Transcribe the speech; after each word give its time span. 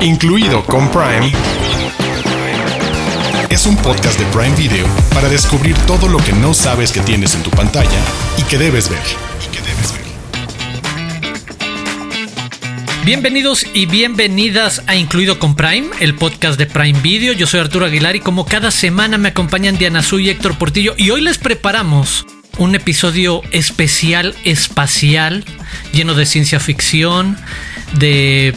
incluido 0.00 0.64
con 0.64 0.88
Prime, 0.90 1.32
es 3.50 3.66
un 3.66 3.76
podcast 3.76 4.18
de 4.18 4.24
Prime 4.26 4.54
Video 4.54 4.86
para 5.12 5.28
descubrir 5.28 5.76
todo 5.86 6.08
lo 6.08 6.18
que 6.18 6.32
no 6.32 6.54
sabes 6.54 6.92
que 6.92 7.00
tienes 7.00 7.34
en 7.34 7.42
tu 7.42 7.50
pantalla 7.50 8.00
y 8.36 8.42
que 8.42 8.58
debes 8.58 8.88
ver. 8.88 9.00
Bienvenidos 13.04 13.66
y 13.72 13.86
bienvenidas 13.86 14.82
a 14.86 14.94
Incluido 14.94 15.38
con 15.38 15.56
Prime, 15.56 15.88
el 15.98 16.14
podcast 16.14 16.58
de 16.58 16.66
Prime 16.66 17.00
Video. 17.00 17.32
Yo 17.32 17.46
soy 17.46 17.60
Arturo 17.60 17.86
Aguilar 17.86 18.14
y 18.14 18.20
como 18.20 18.44
cada 18.44 18.70
semana 18.70 19.18
me 19.18 19.30
acompañan 19.30 19.78
Diana 19.78 20.02
Su 20.02 20.20
y 20.20 20.28
Héctor 20.28 20.58
Portillo 20.58 20.94
y 20.96 21.10
hoy 21.10 21.22
les 21.22 21.38
preparamos 21.38 22.26
un 22.58 22.74
episodio 22.74 23.42
especial 23.50 24.34
espacial 24.44 25.44
lleno 25.92 26.14
de 26.14 26.26
ciencia 26.26 26.60
ficción, 26.60 27.38
de 27.94 28.54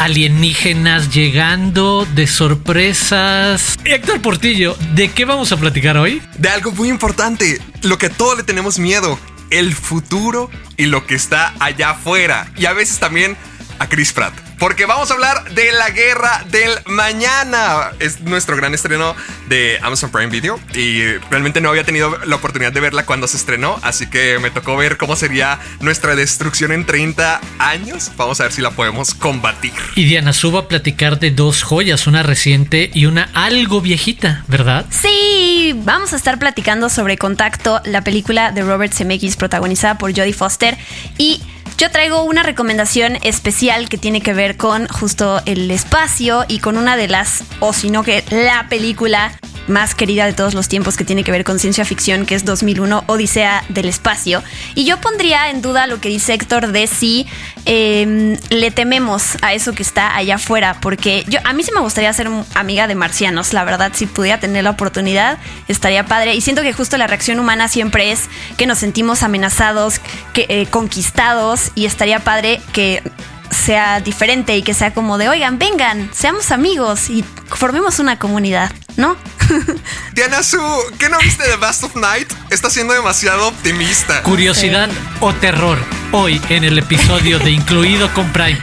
alienígenas 0.00 1.12
llegando, 1.12 2.06
de 2.14 2.26
sorpresas. 2.26 3.78
Héctor 3.84 4.22
Portillo, 4.22 4.74
¿de 4.94 5.10
qué 5.10 5.26
vamos 5.26 5.52
a 5.52 5.58
platicar 5.58 5.98
hoy? 5.98 6.22
De 6.38 6.48
algo 6.48 6.72
muy 6.72 6.88
importante, 6.88 7.60
lo 7.82 7.98
que 7.98 8.06
a 8.06 8.10
todos 8.10 8.38
le 8.38 8.42
tenemos 8.42 8.78
miedo, 8.78 9.18
el 9.50 9.74
futuro 9.74 10.50
y 10.78 10.86
lo 10.86 11.06
que 11.06 11.14
está 11.14 11.52
allá 11.60 11.90
afuera. 11.90 12.50
Y 12.56 12.64
a 12.64 12.72
veces 12.72 12.98
también 12.98 13.36
a 13.78 13.88
Chris 13.88 14.14
Pratt. 14.14 14.49
Porque 14.60 14.84
vamos 14.84 15.10
a 15.10 15.14
hablar 15.14 15.54
de 15.54 15.72
la 15.72 15.88
guerra 15.88 16.44
del 16.50 16.70
mañana. 16.84 17.92
Es 17.98 18.20
nuestro 18.20 18.56
gran 18.56 18.74
estreno 18.74 19.16
de 19.48 19.78
Amazon 19.80 20.10
Prime 20.10 20.26
Video. 20.26 20.60
Y 20.74 21.02
realmente 21.30 21.62
no 21.62 21.70
había 21.70 21.82
tenido 21.82 22.18
la 22.26 22.36
oportunidad 22.36 22.70
de 22.70 22.80
verla 22.80 23.06
cuando 23.06 23.26
se 23.26 23.38
estrenó. 23.38 23.80
Así 23.80 24.08
que 24.08 24.38
me 24.38 24.50
tocó 24.50 24.76
ver 24.76 24.98
cómo 24.98 25.16
sería 25.16 25.58
nuestra 25.80 26.14
destrucción 26.14 26.72
en 26.72 26.84
30 26.84 27.40
años. 27.58 28.12
Vamos 28.18 28.38
a 28.40 28.44
ver 28.44 28.52
si 28.52 28.60
la 28.60 28.70
podemos 28.72 29.14
combatir. 29.14 29.72
Y 29.96 30.04
Diana 30.04 30.34
Su 30.34 30.52
va 30.52 30.60
a 30.60 30.68
platicar 30.68 31.18
de 31.18 31.30
dos 31.30 31.62
joyas, 31.62 32.06
una 32.06 32.22
reciente 32.22 32.90
y 32.92 33.06
una 33.06 33.30
algo 33.32 33.80
viejita, 33.80 34.44
¿verdad? 34.46 34.84
Sí, 34.90 35.72
vamos 35.74 36.12
a 36.12 36.16
estar 36.16 36.38
platicando 36.38 36.90
sobre 36.90 37.16
Contacto, 37.16 37.80
la 37.86 38.04
película 38.04 38.52
de 38.52 38.60
Robert 38.60 38.92
Zemeckis 38.92 39.36
protagonizada 39.36 39.96
por 39.96 40.14
Jodie 40.14 40.34
Foster. 40.34 40.76
Y 41.16 41.40
yo 41.80 41.90
traigo 41.90 42.24
una 42.24 42.42
recomendación 42.42 43.16
especial 43.22 43.88
que 43.88 43.96
tiene 43.96 44.20
que 44.20 44.34
ver 44.34 44.58
con 44.58 44.86
justo 44.86 45.40
el 45.46 45.70
espacio 45.70 46.44
y 46.46 46.58
con 46.58 46.76
una 46.76 46.98
de 46.98 47.08
las, 47.08 47.42
o 47.60 47.72
si 47.72 47.88
no 47.88 48.02
que 48.02 48.22
la 48.28 48.66
película 48.68 49.32
más 49.68 49.94
querida 49.94 50.26
de 50.26 50.32
todos 50.32 50.54
los 50.54 50.68
tiempos 50.68 50.96
que 50.96 51.04
tiene 51.04 51.24
que 51.24 51.32
ver 51.32 51.44
con 51.44 51.58
ciencia 51.58 51.84
ficción, 51.84 52.26
que 52.26 52.34
es 52.34 52.44
2001, 52.44 53.04
Odisea 53.06 53.64
del 53.68 53.88
Espacio. 53.88 54.42
Y 54.74 54.84
yo 54.84 55.00
pondría 55.00 55.50
en 55.50 55.62
duda 55.62 55.86
lo 55.86 56.00
que 56.00 56.08
dice 56.08 56.34
Héctor 56.34 56.68
de 56.72 56.86
si 56.86 57.26
em, 57.64 58.36
le 58.50 58.70
tememos 58.70 59.36
a 59.42 59.54
eso 59.54 59.72
que 59.72 59.82
está 59.82 60.16
allá 60.16 60.36
afuera, 60.36 60.78
porque 60.80 61.24
yo 61.28 61.38
a 61.44 61.52
mí 61.52 61.62
sí 61.62 61.70
me 61.74 61.80
gustaría 61.80 62.12
ser 62.12 62.28
amiga 62.54 62.86
de 62.86 62.94
marcianos, 62.94 63.52
la 63.52 63.64
verdad, 63.64 63.92
si 63.94 64.06
pudiera 64.06 64.40
tener 64.40 64.64
la 64.64 64.70
oportunidad, 64.70 65.38
estaría 65.68 66.04
padre. 66.04 66.34
Y 66.34 66.40
siento 66.40 66.62
que 66.62 66.72
justo 66.72 66.96
la 66.98 67.06
reacción 67.06 67.38
humana 67.38 67.68
siempre 67.68 68.12
es 68.12 68.28
que 68.56 68.66
nos 68.66 68.78
sentimos 68.78 69.22
amenazados, 69.22 70.00
que, 70.32 70.46
eh, 70.48 70.66
conquistados, 70.70 71.72
y 71.74 71.86
estaría 71.86 72.20
padre 72.20 72.60
que 72.72 73.02
sea 73.50 74.00
diferente 74.00 74.56
y 74.56 74.62
que 74.62 74.74
sea 74.74 74.92
como 74.92 75.18
de, 75.18 75.28
oigan, 75.28 75.58
vengan, 75.58 76.10
seamos 76.12 76.50
amigos 76.50 77.10
y 77.10 77.24
formemos 77.48 77.98
una 77.98 78.18
comunidad, 78.18 78.72
¿no? 78.96 79.16
Diana 80.12 80.42
Su, 80.42 80.60
¿qué 80.98 81.08
no 81.08 81.18
viste 81.18 81.48
de 81.48 81.56
Best 81.56 81.84
of 81.84 81.96
Night? 81.96 82.32
Está 82.50 82.70
siendo 82.70 82.94
demasiado 82.94 83.48
optimista. 83.48 84.22
Curiosidad 84.22 84.88
o 85.20 85.32
terror, 85.34 85.78
hoy 86.12 86.40
en 86.48 86.64
el 86.64 86.78
episodio 86.78 87.38
de 87.38 87.50
Incluido 87.50 88.12
con 88.14 88.30
Prime. 88.32 88.60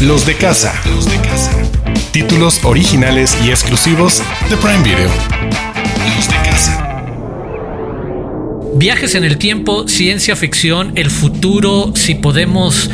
Los 0.00 0.26
de 0.26 0.36
casa. 0.36 0.74
Los 0.86 1.06
de 1.08 1.18
casa. 1.20 1.52
Títulos 2.12 2.60
originales 2.64 3.36
y 3.42 3.50
exclusivos 3.50 4.22
de 4.50 4.56
Prime 4.58 4.82
Video. 4.82 5.75
Viajes 8.76 9.14
en 9.14 9.24
el 9.24 9.38
tiempo, 9.38 9.88
ciencia 9.88 10.36
ficción, 10.36 10.92
el 10.96 11.10
futuro, 11.10 11.92
si 11.94 12.14
podemos 12.14 12.90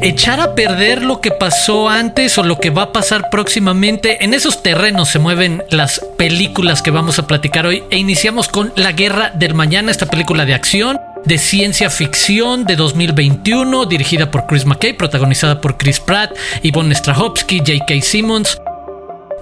echar 0.00 0.40
a 0.40 0.54
perder 0.54 1.02
lo 1.02 1.20
que 1.20 1.30
pasó 1.30 1.90
antes 1.90 2.38
o 2.38 2.42
lo 2.42 2.58
que 2.58 2.70
va 2.70 2.84
a 2.84 2.92
pasar 2.92 3.28
próximamente. 3.30 4.24
En 4.24 4.32
esos 4.32 4.62
terrenos 4.62 5.10
se 5.10 5.18
mueven 5.18 5.62
las 5.68 6.00
películas 6.16 6.80
que 6.80 6.90
vamos 6.90 7.18
a 7.18 7.26
platicar 7.26 7.66
hoy 7.66 7.84
e 7.90 7.98
iniciamos 7.98 8.48
con 8.48 8.72
La 8.76 8.92
Guerra 8.92 9.30
del 9.34 9.52
Mañana, 9.52 9.90
esta 9.90 10.06
película 10.06 10.46
de 10.46 10.54
acción 10.54 10.98
de 11.26 11.36
ciencia 11.36 11.90
ficción 11.90 12.64
de 12.64 12.74
2021, 12.74 13.84
dirigida 13.84 14.30
por 14.30 14.46
Chris 14.46 14.64
McKay, 14.64 14.94
protagonizada 14.94 15.60
por 15.60 15.76
Chris 15.76 16.00
Pratt, 16.00 16.32
Yvonne 16.62 16.94
Strahovski, 16.94 17.58
J.K. 17.58 18.00
Simmons. 18.00 18.58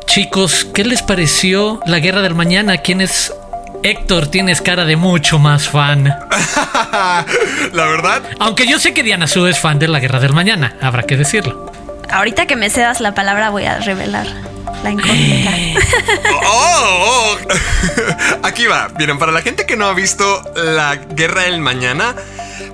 Chicos, 0.06 0.66
¿qué 0.74 0.84
les 0.84 1.02
pareció 1.02 1.80
La 1.86 2.00
Guerra 2.00 2.22
del 2.22 2.34
Mañana? 2.34 2.78
¿Quién 2.78 3.00
es 3.00 3.32
Héctor, 3.82 4.28
tienes 4.28 4.60
cara 4.60 4.84
de 4.84 4.96
mucho 4.96 5.38
más 5.38 5.68
fan. 5.68 6.04
la 7.72 7.84
verdad. 7.84 8.22
Aunque 8.38 8.66
yo 8.66 8.78
sé 8.78 8.94
que 8.94 9.02
Diana 9.02 9.26
Su 9.26 9.46
es 9.46 9.58
fan 9.58 9.78
de 9.78 9.88
la 9.88 9.98
Guerra 9.98 10.20
del 10.20 10.32
Mañana, 10.32 10.76
habrá 10.80 11.02
que 11.02 11.16
decirlo. 11.16 11.72
Ahorita 12.10 12.46
que 12.46 12.56
me 12.56 12.70
cedas 12.70 13.00
la 13.00 13.14
palabra 13.14 13.50
voy 13.50 13.64
a 13.64 13.78
revelar 13.78 14.26
la 14.82 14.90
incógnita. 14.90 15.50
oh, 16.46 17.36
oh. 17.36 17.38
Aquí 18.42 18.66
va. 18.66 18.88
Miren, 18.98 19.18
para 19.18 19.32
la 19.32 19.42
gente 19.42 19.66
que 19.66 19.76
no 19.76 19.86
ha 19.86 19.94
visto 19.94 20.42
la 20.54 20.96
Guerra 20.96 21.42
del 21.42 21.60
Mañana, 21.60 22.14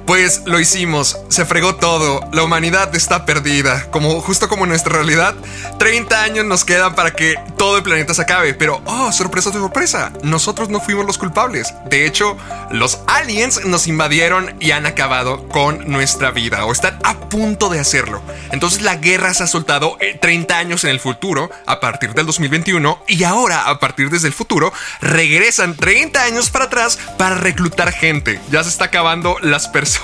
pues 0.09 0.41
lo 0.47 0.59
hicimos, 0.59 1.19
se 1.29 1.45
fregó 1.45 1.75
todo, 1.75 2.27
la 2.33 2.43
humanidad 2.43 2.97
está 2.97 3.27
perdida, 3.27 3.91
como 3.91 4.23
justo 4.23 4.49
como 4.49 4.65
nuestra 4.65 4.95
realidad, 4.95 5.35
30 5.79 6.23
años 6.23 6.47
nos 6.47 6.65
quedan 6.65 6.95
para 6.95 7.11
que 7.11 7.35
todo 7.59 7.77
el 7.77 7.83
planeta 7.83 8.15
se 8.15 8.23
acabe, 8.23 8.55
pero 8.55 8.81
oh, 8.87 9.13
sorpresa 9.13 9.53
sorpresa, 9.53 10.11
nosotros 10.23 10.71
no 10.71 10.81
fuimos 10.81 11.05
los 11.05 11.19
culpables. 11.19 11.75
De 11.91 12.07
hecho, 12.07 12.39
los 12.71 13.01
aliens 13.07 13.67
nos 13.67 13.87
invadieron 13.87 14.57
y 14.61 14.71
han 14.71 14.87
acabado 14.87 15.47
con 15.49 15.91
nuestra 15.91 16.31
vida 16.31 16.65
o 16.65 16.73
están 16.73 16.99
a 17.05 17.29
punto 17.29 17.69
de 17.69 17.79
hacerlo. 17.79 18.23
Entonces 18.51 18.81
la 18.81 18.97
guerra 18.97 19.35
se 19.35 19.43
ha 19.43 19.47
soltado 19.47 19.99
30 20.23 20.55
eh, 20.55 20.57
años 20.57 20.85
en 20.85 20.91
el 20.91 21.01
futuro, 21.01 21.51
a 21.67 21.81
partir 21.81 22.15
del 22.15 22.25
2021, 22.25 23.05
y 23.09 23.25
ahora 23.25 23.69
a 23.69 23.79
partir 23.79 24.09
desde 24.09 24.29
el 24.29 24.35
futuro 24.35 24.73
regresan 25.03 25.77
30 25.77 26.23
años 26.23 26.49
para 26.49 26.65
atrás 26.65 26.99
para 27.19 27.35
reclutar 27.35 27.93
gente. 27.93 28.41
Ya 28.51 28.65
se 28.65 28.71
está 28.71 28.87
acabando 28.87 29.37
las 29.43 29.69
personas 29.69 29.98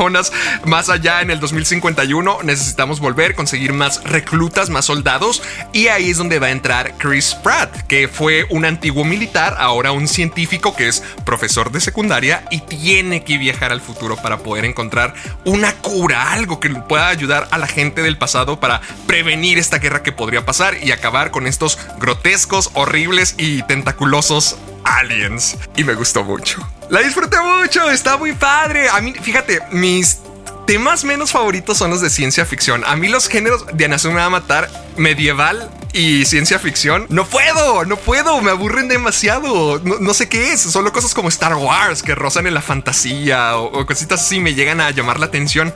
más 0.64 0.88
allá 0.88 1.20
en 1.20 1.30
el 1.30 1.40
2051. 1.40 2.38
Necesitamos 2.42 3.00
volver, 3.00 3.34
conseguir 3.34 3.72
más 3.72 4.02
reclutas, 4.04 4.70
más 4.70 4.86
soldados. 4.86 5.42
Y 5.72 5.88
ahí 5.88 6.10
es 6.10 6.18
donde 6.18 6.38
va 6.38 6.48
a 6.48 6.50
entrar 6.50 6.94
Chris 6.98 7.34
Pratt, 7.34 7.74
que 7.86 8.08
fue 8.08 8.46
un 8.50 8.64
antiguo 8.64 9.04
militar, 9.04 9.56
ahora 9.58 9.92
un 9.92 10.08
científico 10.08 10.74
que 10.74 10.88
es 10.88 11.02
profesor 11.24 11.70
de 11.70 11.80
secundaria 11.80 12.44
y 12.50 12.60
tiene 12.60 13.24
que 13.24 13.38
viajar 13.38 13.72
al 13.72 13.80
futuro 13.80 14.16
para 14.16 14.38
poder 14.38 14.64
encontrar 14.64 15.14
una 15.44 15.72
cura, 15.74 16.32
algo 16.32 16.60
que 16.60 16.70
pueda 16.70 17.08
ayudar 17.08 17.48
a 17.50 17.58
la 17.58 17.66
gente 17.66 18.02
del 18.02 18.18
pasado 18.18 18.60
para 18.60 18.80
prevenir 19.06 19.58
esta 19.58 19.78
guerra 19.78 20.02
que 20.02 20.12
podría 20.12 20.44
pasar 20.44 20.76
y 20.82 20.92
acabar 20.92 21.30
con 21.30 21.46
estos 21.46 21.78
grotescos, 21.98 22.70
horribles 22.74 23.34
y 23.38 23.62
tentaculosos 23.62 24.56
aliens. 24.84 25.56
Y 25.76 25.84
me 25.84 25.94
gustó 25.94 26.24
mucho. 26.24 26.66
La 26.90 27.00
disfruté 27.00 27.36
mucho, 27.40 27.90
está 27.90 28.16
muy 28.16 28.32
padre. 28.32 28.88
A 28.88 29.00
mí, 29.00 29.12
fíjate, 29.14 29.60
mis 29.72 30.20
temas 30.66 31.04
menos 31.04 31.30
favoritos 31.32 31.78
son 31.78 31.90
los 31.90 32.00
de 32.00 32.10
ciencia 32.10 32.44
ficción. 32.44 32.84
A 32.86 32.96
mí 32.96 33.08
los 33.08 33.28
géneros 33.28 33.66
de 33.72 33.84
Anasu 33.84 34.10
me 34.10 34.16
va 34.16 34.26
a 34.26 34.30
matar 34.30 34.70
medieval 34.96 35.70
y 35.92 36.24
ciencia 36.24 36.58
ficción. 36.58 37.06
No 37.08 37.26
puedo, 37.26 37.84
no 37.84 37.96
puedo, 37.96 38.40
me 38.40 38.50
aburren 38.50 38.88
demasiado. 38.88 39.80
No, 39.80 40.14
sé 40.14 40.28
qué 40.28 40.52
es, 40.52 40.60
solo 40.60 40.92
cosas 40.92 41.14
como 41.14 41.28
Star 41.28 41.54
Wars 41.54 42.02
que 42.02 42.14
rozan 42.14 42.46
en 42.46 42.54
la 42.54 42.62
fantasía 42.62 43.56
o, 43.56 43.80
o 43.80 43.86
cositas 43.86 44.20
así 44.22 44.40
me 44.40 44.54
llegan 44.54 44.80
a 44.80 44.90
llamar 44.90 45.20
la 45.20 45.26
atención. 45.26 45.74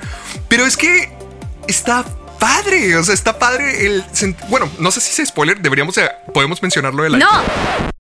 Pero 0.49 0.67
es 0.67 0.77
que 0.77 1.11
está 1.67 2.05
padre, 2.39 2.97
o 2.97 3.05
sea, 3.05 3.15
está 3.15 3.39
padre 3.39 3.87
el... 3.87 4.05
Bueno, 4.49 4.71
no 4.79 4.91
sé 4.91 5.01
si 5.01 5.21
es 5.23 5.29
spoiler, 5.29 5.61
deberíamos, 5.61 5.97
eh, 5.99 6.11
podemos 6.33 6.63
mencionarlo 6.63 7.03
de 7.03 7.11
la... 7.11 7.19
No 7.19 7.98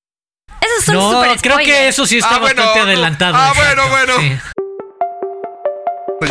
no, 0.93 1.23
creo 1.41 1.59
que 1.59 1.89
eso 1.89 2.07
sí 2.07 2.19
está 2.19 2.37
ah, 2.37 2.41
bastante 2.41 2.81
adelantado. 2.81 3.37
Ah, 3.37 3.53
bueno, 3.55 3.89
bueno. 3.89 4.39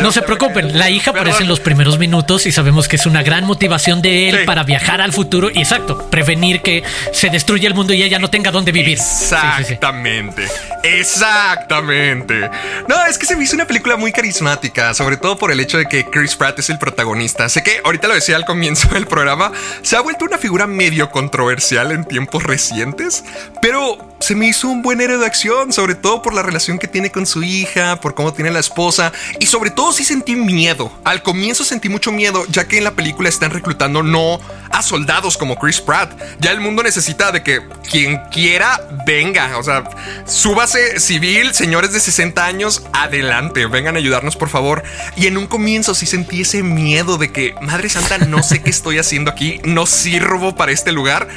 No 0.02 0.12
se 0.12 0.20
preocupen, 0.20 0.78
la 0.78 0.90
hija 0.90 1.12
aparece 1.12 1.42
en 1.42 1.48
los 1.48 1.60
primeros 1.60 1.98
minutos 1.98 2.44
y 2.44 2.52
sabemos 2.52 2.88
que 2.88 2.96
es 2.96 3.06
una 3.06 3.22
gran 3.22 3.44
motivación 3.44 4.02
de 4.02 4.28
él 4.28 4.44
para 4.44 4.62
viajar 4.62 5.00
al 5.00 5.12
futuro 5.12 5.50
y 5.50 5.58
exacto, 5.58 6.10
prevenir 6.10 6.60
que 6.60 6.82
se 7.12 7.30
destruya 7.30 7.68
el 7.68 7.74
mundo 7.74 7.94
y 7.94 8.02
ella 8.02 8.18
no 8.18 8.28
tenga 8.28 8.50
dónde 8.50 8.70
vivir. 8.70 8.98
Exactamente. 8.98 10.46
Exactamente. 10.84 12.50
No, 12.86 13.06
es 13.06 13.16
que 13.16 13.24
se 13.24 13.34
me 13.34 13.44
hizo 13.44 13.54
una 13.54 13.66
película 13.66 13.96
muy 13.96 14.12
carismática, 14.12 14.92
sobre 14.92 15.16
todo 15.16 15.38
por 15.38 15.50
el 15.50 15.58
hecho 15.58 15.78
de 15.78 15.86
que 15.86 16.04
Chris 16.04 16.36
Pratt 16.36 16.58
es 16.58 16.68
el 16.68 16.78
protagonista. 16.78 17.48
Sé 17.48 17.62
que 17.62 17.80
ahorita 17.82 18.08
lo 18.08 18.14
decía 18.14 18.36
al 18.36 18.44
comienzo 18.44 18.88
del 18.90 19.06
programa, 19.06 19.52
se 19.82 19.96
ha 19.96 20.00
vuelto 20.00 20.26
una 20.26 20.36
figura 20.36 20.66
medio 20.66 21.10
controversial 21.10 21.92
en 21.92 22.04
tiempos 22.04 22.42
recientes, 22.42 23.24
pero 23.62 24.07
se 24.20 24.34
me 24.34 24.48
hizo 24.48 24.68
un 24.68 24.82
buen 24.82 25.00
héroe 25.00 25.18
de 25.18 25.26
acción, 25.26 25.72
sobre 25.72 25.94
todo 25.94 26.22
por 26.22 26.34
la 26.34 26.42
relación 26.42 26.78
que 26.78 26.88
tiene 26.88 27.10
con 27.10 27.26
su 27.26 27.42
hija, 27.42 28.00
por 28.00 28.14
cómo 28.14 28.32
tiene 28.32 28.50
la 28.50 28.60
esposa 28.60 29.12
y 29.38 29.46
sobre 29.46 29.70
todo 29.70 29.92
sí 29.92 30.04
sentí 30.04 30.36
miedo. 30.36 30.92
Al 31.04 31.22
comienzo 31.22 31.64
sentí 31.64 31.88
mucho 31.88 32.12
miedo, 32.12 32.44
ya 32.48 32.66
que 32.66 32.78
en 32.78 32.84
la 32.84 32.92
película 32.92 33.28
están 33.28 33.50
reclutando 33.50 34.02
no 34.02 34.40
a 34.70 34.82
soldados 34.82 35.36
como 35.36 35.58
Chris 35.58 35.80
Pratt. 35.80 36.12
Ya 36.40 36.50
el 36.50 36.60
mundo 36.60 36.82
necesita 36.82 37.32
de 37.32 37.42
que 37.42 37.60
quien 37.90 38.18
quiera 38.30 38.80
venga, 39.06 39.58
o 39.58 39.62
sea, 39.62 39.84
súbase 40.26 41.00
civil, 41.00 41.54
señores 41.54 41.92
de 41.92 42.00
60 42.00 42.44
años, 42.44 42.84
adelante, 42.92 43.66
vengan 43.66 43.96
a 43.96 43.98
ayudarnos 43.98 44.36
por 44.36 44.48
favor. 44.48 44.82
Y 45.16 45.26
en 45.26 45.36
un 45.36 45.46
comienzo 45.46 45.94
sí 45.94 46.06
sentí 46.06 46.42
ese 46.42 46.62
miedo 46.62 47.18
de 47.18 47.32
que, 47.32 47.54
Madre 47.60 47.88
Santa, 47.88 48.18
no 48.18 48.42
sé 48.42 48.62
qué 48.62 48.70
estoy 48.70 48.98
haciendo 48.98 49.30
aquí, 49.30 49.60
no 49.64 49.86
sirvo 49.86 50.54
para 50.54 50.72
este 50.72 50.92
lugar 50.92 51.28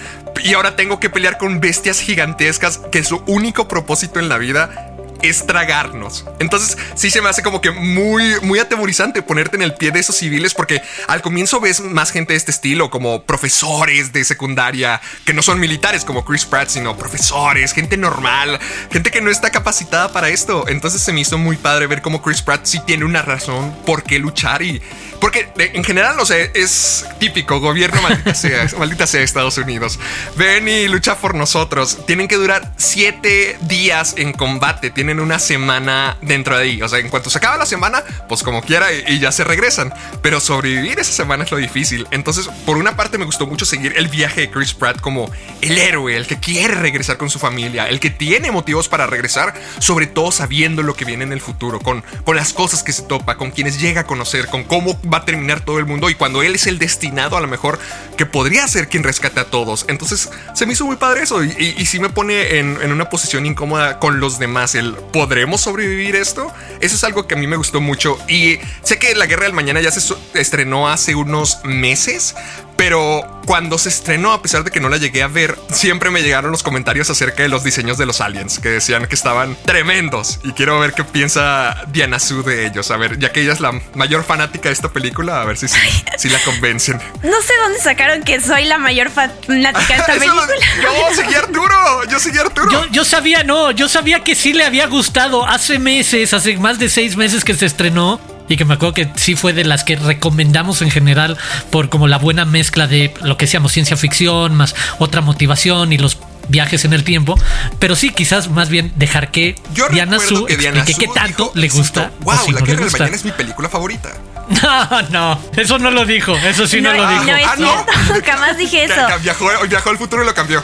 y 0.44 0.54
ahora 0.54 0.76
tengo 0.76 1.00
que 1.00 1.10
pelear 1.10 1.38
con 1.38 1.60
bestias 1.60 2.00
gigantescas 2.00 2.80
que 2.92 3.04
su 3.04 3.18
único 3.28 3.68
propósito 3.68 4.20
en 4.20 4.30
la 4.30 4.38
vida 4.38 4.91
es 5.22 5.46
tragarnos. 5.46 6.26
Entonces 6.40 6.78
sí 6.96 7.12
se 7.12 7.22
me 7.22 7.30
hace 7.30 7.44
como 7.44 7.62
que 7.62 7.72
muy, 7.72 8.40
muy 8.42 8.60
atemorizante 8.60 9.22
ponerte 9.22 9.56
en 9.56 9.62
el 9.62 9.74
pie 9.74 9.92
de 9.92 10.00
esos 10.00 10.16
civiles 10.16 10.54
porque 10.54 10.82
al 11.08 11.22
comienzo 11.22 11.60
ves 11.60 11.82
más 11.82 12.12
gente 12.12 12.34
de 12.34 12.38
este 12.38 12.52
estilo, 12.52 12.90
como 12.90 13.24
profesores 13.24 14.14
de 14.14 14.24
secundaria, 14.24 15.02
que 15.26 15.34
no 15.34 15.42
son 15.42 15.60
militares 15.60 16.06
como 16.06 16.26
Chris 16.26 16.46
Pratt, 16.46 16.70
sino 16.70 16.98
profesores, 16.98 17.74
gente 17.74 17.98
normal, 17.98 18.60
gente 18.92 19.12
que 19.12 19.22
no 19.22 19.32
está 19.32 19.50
capacitada 19.50 20.12
para 20.12 20.30
esto. 20.30 20.68
Entonces 20.68 21.02
se 21.02 21.14
me 21.14 21.22
hizo 21.22 21.38
muy 21.38 21.58
padre 21.58 21.88
ver 21.88 22.02
cómo 22.02 22.22
Chris 22.22 22.42
Pratt 22.42 22.66
sí 22.66 22.80
tiene 22.86 23.06
una 23.06 23.22
razón 23.22 23.76
por 23.86 24.04
qué 24.04 24.20
luchar 24.20 24.62
y 24.62 24.82
porque 25.22 25.48
en 25.56 25.84
general, 25.84 26.18
no 26.18 26.26
sé, 26.26 26.52
es 26.56 27.06
típico, 27.20 27.60
gobierno 27.60 28.02
maldita 28.02 28.34
sea, 28.34 28.68
maldita 28.80 29.06
sea 29.06 29.22
Estados 29.22 29.56
Unidos. 29.60 30.00
Ven 30.36 30.68
y 30.68 30.88
lucha 30.88 31.16
por 31.16 31.36
nosotros. 31.36 32.06
Tienen 32.08 32.28
que 32.28 32.38
durar 32.38 32.74
siete 32.78 33.56
días 33.62 34.16
en 34.18 34.34
combate, 34.34 34.90
tienen 34.90 35.11
una 35.20 35.40
semana 35.40 36.18
dentro 36.22 36.58
de 36.58 36.64
ahí. 36.64 36.82
O 36.82 36.88
sea, 36.88 37.00
en 37.00 37.10
cuanto 37.10 37.30
se 37.30 37.38
acaba 37.38 37.58
la 37.58 37.66
semana, 37.66 38.04
pues 38.28 38.44
como 38.44 38.62
quiera 38.62 38.88
y, 38.94 39.20
ya 39.20 39.32
se 39.32 39.44
regresan. 39.44 39.94
Pero 40.22 40.40
sobrevivir 40.40 41.00
esa 41.00 41.12
semana 41.12 41.44
es 41.44 41.52
lo 41.52 41.58
difícil. 41.58 42.08
Entonces, 42.12 42.50
por 42.66 42.78
una 42.78 42.96
parte 42.96 43.18
me 43.18 43.26
gustó 43.26 43.48
mucho 43.48 43.66
seguir 43.66 43.94
el 43.98 44.08
viaje 44.08 44.42
de 44.42 44.52
Chris 44.52 44.74
Pratt 44.74 45.00
como 45.02 45.32
el 45.62 45.78
héroe, 45.78 46.16
el 46.16 46.28
que 46.28 46.40
quiere 46.40 46.76
regresar 46.76 47.18
con 47.18 47.30
su 47.30 47.40
familia, 47.40 47.90
el 47.90 48.00
que 48.00 48.10
tiene 48.10 48.52
motivos 48.52 48.88
para 48.88 49.08
regresar, 49.08 49.54
sobre 49.80 50.08
todo 50.08 50.32
sabiendo 50.32 50.84
lo 50.84 50.96
que 50.96 51.06
viene 51.06 51.24
en 51.24 51.34
el 51.34 51.42
futuro, 51.42 51.80
con, 51.80 52.04
con 52.24 52.36
las 52.36 52.54
cosas 52.54 52.84
que 52.84 52.94
se 52.94 53.04
topa, 53.04 53.38
con 53.38 53.52
quienes 53.52 53.80
llega 53.80 54.02
a 54.02 54.06
conocer, 54.06 54.48
con 54.48 54.64
cómo 54.64 55.00
va 55.12 55.20
a 55.20 55.26
terminar 55.26 55.62
todo 55.62 55.80
el 55.80 55.86
mundo 55.86 56.10
y 56.10 56.16
cuando 56.16 56.44
él 56.44 56.56
es 56.56 56.68
el 56.68 56.80
destinado 56.80 57.38
a 57.38 57.42
lo 57.42 57.48
mejor 57.48 57.80
que 58.18 58.26
podría 58.26 58.68
ser 58.68 58.88
quien 58.88 59.04
rescate 59.04 59.40
a 59.40 59.46
todos. 59.46 59.86
Entonces 59.88 60.30
se 60.54 60.66
me 60.66 60.74
hizo 60.74 60.86
muy 60.86 60.96
padre 60.96 61.24
eso 61.24 61.44
y, 61.44 61.76
y, 61.78 61.86
sí 61.86 62.00
me 62.00 62.10
pone 62.10 62.60
en, 62.60 62.78
en, 62.82 62.92
una 62.92 63.10
posición 63.10 63.46
incómoda 63.46 64.00
con 64.00 64.20
los 64.20 64.40
demás. 64.40 64.76
El 64.76 64.96
¿podremos 65.12 65.62
sobrevivir 65.62 66.16
esto? 66.16 66.52
Eso 66.80 66.96
es 66.96 67.04
algo 67.04 67.28
que 67.28 67.36
a 67.36 67.38
mí 67.38 67.48
me 67.48 67.56
gustó 67.56 67.82
mucho 67.82 68.18
y 68.28 68.60
sé 68.84 69.00
que 69.00 69.14
La 69.16 69.26
Guerra 69.26 69.44
del 69.44 69.54
Mañana 69.54 69.82
ya 69.82 69.92
se 69.92 70.16
estrenó 70.34 70.88
hace 70.88 71.16
unos 71.16 71.60
meses, 71.64 72.36
pero 72.82 73.22
cuando 73.46 73.78
se 73.78 73.90
estrenó, 73.90 74.32
a 74.34 74.42
pesar 74.42 74.64
de 74.64 74.72
que 74.72 74.80
no 74.80 74.90
la 74.90 74.98
llegué 74.98 75.22
a 75.22 75.28
ver, 75.28 75.56
siempre 75.70 76.10
me 76.10 76.24
llegaron 76.24 76.50
los 76.50 76.64
comentarios 76.64 77.12
acerca 77.12 77.44
de 77.44 77.50
los 77.50 77.64
diseños 77.64 78.00
de 78.00 78.08
los 78.08 78.22
aliens, 78.22 78.58
que 78.58 78.70
decían 78.70 79.06
que 79.06 79.14
estaban 79.14 79.56
tremendos. 79.66 80.40
Y 80.42 80.54
quiero 80.54 80.80
ver 80.80 80.94
qué 80.94 81.04
piensa 81.04 81.76
Diana 81.90 82.18
Su 82.18 82.42
de 82.42 82.66
ellos. 82.66 82.90
A 82.90 82.98
ver, 82.98 83.20
ya 83.20 83.32
que 83.32 83.42
ella 83.42 83.54
es 83.54 83.60
la 83.60 83.72
mayor 83.94 84.24
fanática 84.24 84.70
de 84.70 84.74
esta 84.74 84.90
película, 84.90 85.44
a 85.44 85.46
ver 85.46 85.58
si, 85.58 85.68
si, 85.68 86.30
la 86.30 86.40
convencen. 86.40 87.00
No 87.22 87.40
sé 87.44 87.54
dónde 87.62 87.80
sacaron 87.80 88.24
que 88.24 88.42
soy 88.42 88.66
la 88.66 88.80
mayor 88.80 89.12
fanática 89.12 89.88
de 89.88 89.94
esta 89.94 90.06
película. 90.18 90.48
yo 90.82 91.16
seguí 91.16 91.36
Arturo, 91.36 92.04
yo 92.10 92.20
seguí 92.20 92.40
Arturo. 92.40 92.72
Yo, 92.72 92.86
yo 92.88 93.06
sabía, 93.06 93.44
no, 93.44 93.70
yo 93.70 93.90
sabía 93.90 94.24
que 94.24 94.34
sí 94.34 94.54
le 94.54 94.66
había 94.66 94.88
gustado 94.88 95.46
hace 95.46 95.78
meses, 95.78 96.34
hace 96.34 96.58
más 96.58 96.80
de 96.80 96.90
seis 96.90 97.16
meses 97.16 97.44
que 97.44 97.54
se 97.54 97.68
estrenó 97.68 98.20
y 98.52 98.58
que 98.58 98.66
me 98.66 98.74
acuerdo 98.74 98.94
que 98.94 99.10
sí 99.16 99.36
fue 99.36 99.54
de 99.54 99.64
las 99.64 99.84
que 99.84 99.96
recomendamos 99.96 100.82
en 100.82 100.92
general 100.92 101.38
por 101.70 101.90
como 101.90 102.08
la 102.08 102.18
buena 102.18 102.46
mezcla 102.46 102.88
de 102.88 103.14
lo 103.22 103.38
que 103.38 103.46
decíamos 103.46 103.72
ciencia 103.72 103.96
ficción 103.98 104.56
más 104.56 104.76
otra 105.00 105.22
motivación 105.22 105.94
y 105.94 105.98
los 105.98 106.18
viajes 106.50 106.84
en 106.86 106.94
el 106.94 107.04
tiempo, 107.04 107.40
pero 107.80 107.96
sí 107.96 108.10
quizás 108.10 108.50
más 108.50 108.70
bien 108.70 108.92
dejar 108.96 109.32
que 109.32 109.56
Diana 109.92 110.20
Su 110.20 110.46
que 110.46 110.54
explique 110.54 111.06
qué 111.06 111.08
tanto 111.08 111.52
le 111.56 111.70
gusta. 111.70 112.12
wow, 112.22 112.36
La 112.52 112.60
no 112.60 112.66
Guerra 112.66 112.84
del 112.86 112.92
Mañana 112.92 113.16
es 113.16 113.26
mi 113.26 113.32
película 113.32 113.70
favorita. 113.70 114.10
No, 114.62 115.02
no, 115.04 115.42
eso 115.56 115.80
no 115.80 115.92
lo 115.92 116.06
dijo, 116.06 116.36
eso 116.36 116.68
sí 116.68 116.82
no, 116.82 116.92
lo 116.92 117.08
dijo. 117.08 117.24
No 117.24 117.38
es 117.38 117.48
ah, 117.48 117.56
cierto, 117.56 118.26
jamás 118.32 118.58
dije 118.58 118.84
eso. 118.86 119.08
Viajó, 119.22 119.48
viajó 119.70 119.90
al 119.92 119.98
futuro 119.98 120.24
y 120.24 120.26
lo 120.26 120.34
cambió. 120.34 120.62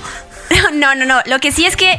No, 0.73 0.93
no, 0.93 1.05
no. 1.05 1.21
Lo 1.25 1.39
que 1.39 1.53
sí 1.53 1.65
es 1.65 1.77
que 1.77 1.97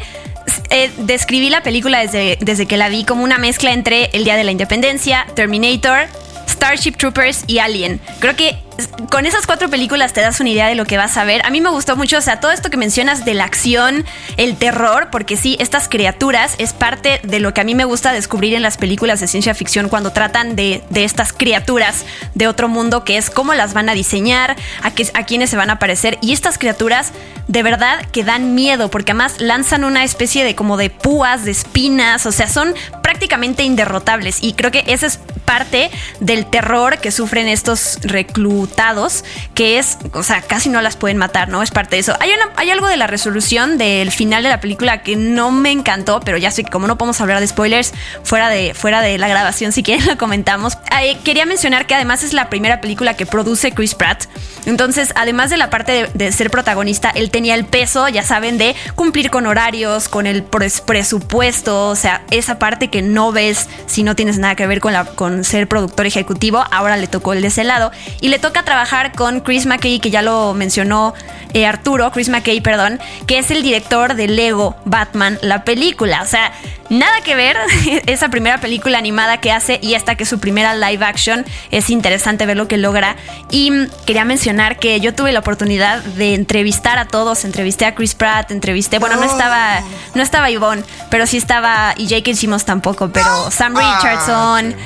eh, 0.70 0.90
describí 0.98 1.50
la 1.50 1.62
película 1.62 2.00
desde, 2.00 2.38
desde 2.40 2.66
que 2.66 2.76
la 2.76 2.88
vi 2.88 3.04
como 3.04 3.24
una 3.24 3.38
mezcla 3.38 3.72
entre 3.72 4.10
El 4.12 4.24
Día 4.24 4.36
de 4.36 4.44
la 4.44 4.50
Independencia, 4.50 5.26
Terminator, 5.34 6.08
Starship 6.48 6.92
Troopers 6.92 7.44
y 7.46 7.58
Alien. 7.58 8.00
Creo 8.20 8.36
que 8.36 8.56
con 9.10 9.26
esas 9.26 9.46
cuatro 9.46 9.68
películas 9.68 10.12
te 10.12 10.20
das 10.20 10.38
una 10.40 10.50
idea 10.50 10.68
de 10.68 10.74
lo 10.74 10.84
que 10.84 10.96
vas 10.96 11.16
a 11.16 11.24
ver. 11.24 11.44
A 11.44 11.50
mí 11.50 11.60
me 11.60 11.70
gustó 11.70 11.96
mucho, 11.96 12.18
o 12.18 12.20
sea, 12.20 12.40
todo 12.40 12.52
esto 12.52 12.70
que 12.70 12.76
mencionas 12.76 13.24
de 13.24 13.34
la 13.34 13.44
acción, 13.44 14.04
el 14.36 14.56
terror, 14.56 15.08
porque 15.10 15.36
sí, 15.36 15.56
estas 15.58 15.88
criaturas 15.88 16.54
es 16.58 16.72
parte 16.72 17.20
de 17.24 17.40
lo 17.40 17.52
que 17.52 17.60
a 17.60 17.64
mí 17.64 17.74
me 17.74 17.84
gusta 17.84 18.12
descubrir 18.12 18.54
en 18.54 18.62
las 18.62 18.76
películas 18.76 19.20
de 19.20 19.26
ciencia 19.26 19.54
ficción 19.54 19.88
cuando 19.88 20.12
tratan 20.12 20.54
de, 20.54 20.82
estas 20.94 21.32
criaturas 21.32 22.04
de 22.34 22.48
otro 22.48 22.68
mundo, 22.68 23.04
que 23.04 23.16
es 23.16 23.30
cómo 23.30 23.54
las 23.54 23.74
van 23.74 23.88
a 23.88 23.94
diseñar, 23.94 24.56
a, 24.82 24.90
qué, 24.92 25.08
a 25.14 25.24
quiénes 25.24 25.50
se 25.50 25.56
van 25.56 25.70
a 25.70 25.74
aparecer. 25.74 26.18
Y 26.20 26.32
estas 26.32 26.58
criaturas 26.58 27.12
de 27.48 27.62
verdad 27.62 28.04
que 28.12 28.24
dan 28.24 28.54
miedo, 28.54 28.90
porque 28.90 29.12
además 29.12 29.40
lanzan 29.40 29.84
una 29.84 30.04
especie 30.04 30.44
de 30.44 30.54
como 30.54 30.76
de 30.76 30.90
púas, 30.90 31.44
de 31.44 31.50
espinas, 31.50 32.26
o 32.26 32.32
sea, 32.32 32.48
son 32.48 32.74
prácticamente 33.02 33.62
inderrotables. 33.62 34.38
Y 34.42 34.52
creo 34.52 34.70
que 34.70 34.84
esa 34.86 35.06
es 35.06 35.18
parte 35.44 35.90
del 36.20 36.46
terror 36.46 36.98
que 36.98 37.10
sufren 37.10 37.48
estos 37.48 37.98
que 39.54 39.78
es, 39.78 39.98
o 40.12 40.22
sea, 40.22 40.42
casi 40.42 40.68
no 40.68 40.80
las 40.80 40.96
pueden 40.96 41.16
matar, 41.16 41.48
¿no? 41.48 41.62
Es 41.62 41.70
parte 41.70 41.96
de 41.96 42.00
eso. 42.00 42.14
Hay, 42.20 42.70
algo 42.70 42.86
de 42.86 42.96
la 42.96 43.06
resolución 43.06 43.78
del 43.78 44.10
final 44.10 44.42
de 44.42 44.48
la 44.48 44.60
película 44.60 45.02
que 45.02 45.16
no 45.16 45.50
me 45.50 45.70
encantó, 45.70 46.20
pero 46.20 46.36
ya 46.36 46.50
sé 46.50 46.64
que 46.64 46.70
como 46.70 46.86
no 46.86 46.98
podemos 46.98 47.20
hablar 47.20 47.40
de 47.40 47.46
spoilers 47.46 47.92
fuera 48.22 48.48
de, 48.48 48.74
fuera 48.74 49.00
de 49.00 49.18
la 49.18 49.28
grabación, 49.28 49.72
si 49.72 49.82
quieren 49.82 50.06
lo 50.08 50.18
comentamos. 50.18 50.76
quería 51.24 51.46
mencionar 51.46 51.86
que 51.86 51.94
además 51.94 52.22
es 52.22 52.32
la 52.32 52.50
primera 52.50 52.80
película 52.80 53.14
que 53.14 53.26
produce 53.26 53.72
Chris 53.72 53.94
Pratt. 53.94 54.24
Entonces, 54.66 55.12
además 55.16 55.50
de 55.50 55.56
la 55.56 55.70
parte 55.70 56.10
de, 56.12 56.32
ser 56.32 56.50
protagonista, 56.50 57.10
él 57.10 57.30
tenía 57.30 57.54
el 57.54 57.64
peso, 57.64 58.08
ya 58.08 58.22
saben, 58.22 58.58
de 58.58 58.76
cumplir 58.94 59.30
con 59.30 59.46
horarios, 59.46 60.08
con 60.08 60.26
el 60.26 60.42
presupuesto, 60.42 61.88
o 61.88 61.96
sea, 61.96 62.22
esa 62.30 62.58
parte 62.58 62.88
que 62.88 63.00
no 63.00 63.32
ves 63.32 63.68
si 63.86 64.02
no 64.02 64.14
tienes 64.14 64.38
nada 64.38 64.54
que 64.54 64.66
ver 64.66 64.80
con 64.80 64.88
con 65.14 65.44
ser 65.44 65.68
productor 65.68 66.06
ejecutivo, 66.06 66.64
ahora 66.70 66.96
le 66.96 67.06
tocó 67.06 67.32
el 67.32 67.42
de 67.42 67.48
ese 67.48 67.64
lado. 67.64 67.90
Y 68.20 68.28
le 68.28 68.38
toca 68.38 68.57
trabajar 68.64 69.12
con 69.12 69.40
Chris 69.40 69.66
McKay, 69.66 70.00
que 70.00 70.10
ya 70.10 70.22
lo 70.22 70.54
mencionó 70.54 71.14
eh, 71.54 71.66
Arturo, 71.66 72.10
Chris 72.12 72.28
McKay, 72.28 72.60
perdón, 72.60 73.00
que 73.26 73.38
es 73.38 73.50
el 73.50 73.62
director 73.62 74.14
de 74.14 74.28
Lego 74.28 74.76
Batman, 74.84 75.38
la 75.42 75.64
película. 75.64 76.22
O 76.22 76.26
sea, 76.26 76.52
nada 76.90 77.20
que 77.22 77.34
ver 77.34 77.56
esa 78.06 78.28
primera 78.28 78.58
película 78.58 78.98
animada 78.98 79.38
que 79.38 79.50
hace 79.50 79.78
y 79.82 79.94
esta 79.94 80.14
que 80.14 80.24
es 80.24 80.28
su 80.28 80.40
primera 80.40 80.74
live 80.74 81.04
action. 81.04 81.46
Es 81.70 81.90
interesante 81.90 82.44
ver 82.46 82.56
lo 82.56 82.68
que 82.68 82.76
logra. 82.76 83.16
Y 83.50 83.70
mm, 83.70 83.88
quería 84.06 84.24
mencionar 84.24 84.78
que 84.78 85.00
yo 85.00 85.14
tuve 85.14 85.32
la 85.32 85.40
oportunidad 85.40 86.02
de 86.02 86.34
entrevistar 86.34 86.98
a 86.98 87.06
todos. 87.06 87.44
Entrevisté 87.44 87.86
a 87.86 87.94
Chris 87.94 88.14
Pratt, 88.14 88.50
entrevisté, 88.50 88.98
bueno, 88.98 89.16
no 89.16 89.24
estaba, 89.24 89.80
no 90.14 90.22
estaba 90.22 90.50
Yvonne, 90.50 90.82
pero 91.10 91.26
sí 91.26 91.38
estaba, 91.38 91.94
y 91.96 92.06
Jake 92.06 92.30
hicimos 92.30 92.64
tampoco, 92.64 93.08
pero 93.08 93.50
Sam 93.50 93.74
ah, 93.76 93.98
Richardson 94.00 94.76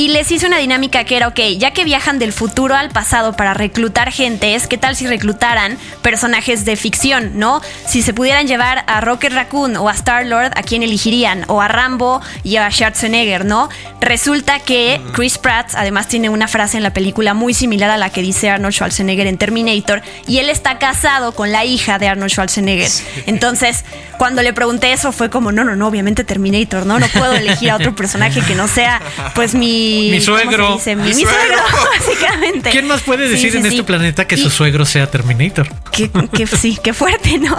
y 0.00 0.08
les 0.08 0.30
hice 0.30 0.46
una 0.46 0.56
dinámica 0.56 1.04
que 1.04 1.14
era, 1.14 1.28
ok, 1.28 1.40
ya 1.58 1.72
que 1.72 1.84
viajan 1.84 2.18
del 2.18 2.32
futuro 2.32 2.74
al 2.74 2.88
pasado 2.88 3.34
para 3.36 3.52
reclutar 3.52 4.10
gentes, 4.10 4.66
¿qué 4.66 4.78
tal 4.78 4.96
si 4.96 5.06
reclutaran 5.06 5.76
personajes 6.00 6.64
de 6.64 6.76
ficción, 6.76 7.32
no? 7.34 7.60
Si 7.86 8.00
se 8.00 8.14
pudieran 8.14 8.46
llevar 8.46 8.82
a 8.86 9.02
Rocket 9.02 9.30
Raccoon 9.30 9.76
o 9.76 9.90
a 9.90 9.92
Star-Lord, 9.92 10.52
¿a 10.56 10.62
quién 10.62 10.82
elegirían? 10.82 11.44
O 11.48 11.60
a 11.60 11.68
Rambo 11.68 12.22
y 12.44 12.56
a 12.56 12.70
Schwarzenegger, 12.70 13.44
¿no? 13.44 13.68
Resulta 14.00 14.58
que 14.60 15.02
Chris 15.12 15.36
Pratt 15.36 15.72
además 15.74 16.08
tiene 16.08 16.30
una 16.30 16.48
frase 16.48 16.78
en 16.78 16.82
la 16.82 16.94
película 16.94 17.34
muy 17.34 17.52
similar 17.52 17.90
a 17.90 17.98
la 17.98 18.08
que 18.08 18.22
dice 18.22 18.48
Arnold 18.48 18.72
Schwarzenegger 18.72 19.26
en 19.26 19.36
Terminator 19.36 20.00
y 20.26 20.38
él 20.38 20.48
está 20.48 20.78
casado 20.78 21.32
con 21.32 21.52
la 21.52 21.66
hija 21.66 21.98
de 21.98 22.08
Arnold 22.08 22.30
Schwarzenegger. 22.30 22.90
Entonces, 23.26 23.84
cuando 24.16 24.42
le 24.42 24.54
pregunté 24.54 24.94
eso 24.94 25.12
fue 25.12 25.28
como, 25.28 25.52
no, 25.52 25.62
no, 25.62 25.76
no, 25.76 25.86
obviamente 25.86 26.24
Terminator, 26.24 26.86
¿no? 26.86 26.98
No 26.98 27.06
puedo 27.08 27.34
elegir 27.34 27.70
a 27.70 27.76
otro 27.76 27.94
personaje 27.94 28.40
que 28.40 28.54
no 28.54 28.66
sea 28.66 29.02
pues 29.34 29.54
mi 29.54 29.89
mi... 29.90 30.10
Mi 30.10 30.20
suegro. 30.20 30.66
¿cómo 30.68 30.78
se 30.78 30.96
dice? 30.96 31.08
Mi, 31.14 31.22
suegro, 31.22 31.58
básicamente. 31.98 32.70
¿Quién 32.70 32.86
más 32.86 33.02
puede 33.02 33.28
decir 33.28 33.50
sí, 33.52 33.56
en 33.58 33.62
sí. 33.64 33.68
este 33.70 33.84
planeta 33.84 34.26
que 34.26 34.34
Y- 34.36 34.38
su 34.38 34.50
suegro 34.50 34.84
sea 34.84 35.10
Terminator? 35.10 35.68
que, 35.92 36.10
que 36.32 36.46
sí, 36.46 36.78
qué 36.82 36.92
fuerte, 36.92 37.38
¿no? 37.38 37.56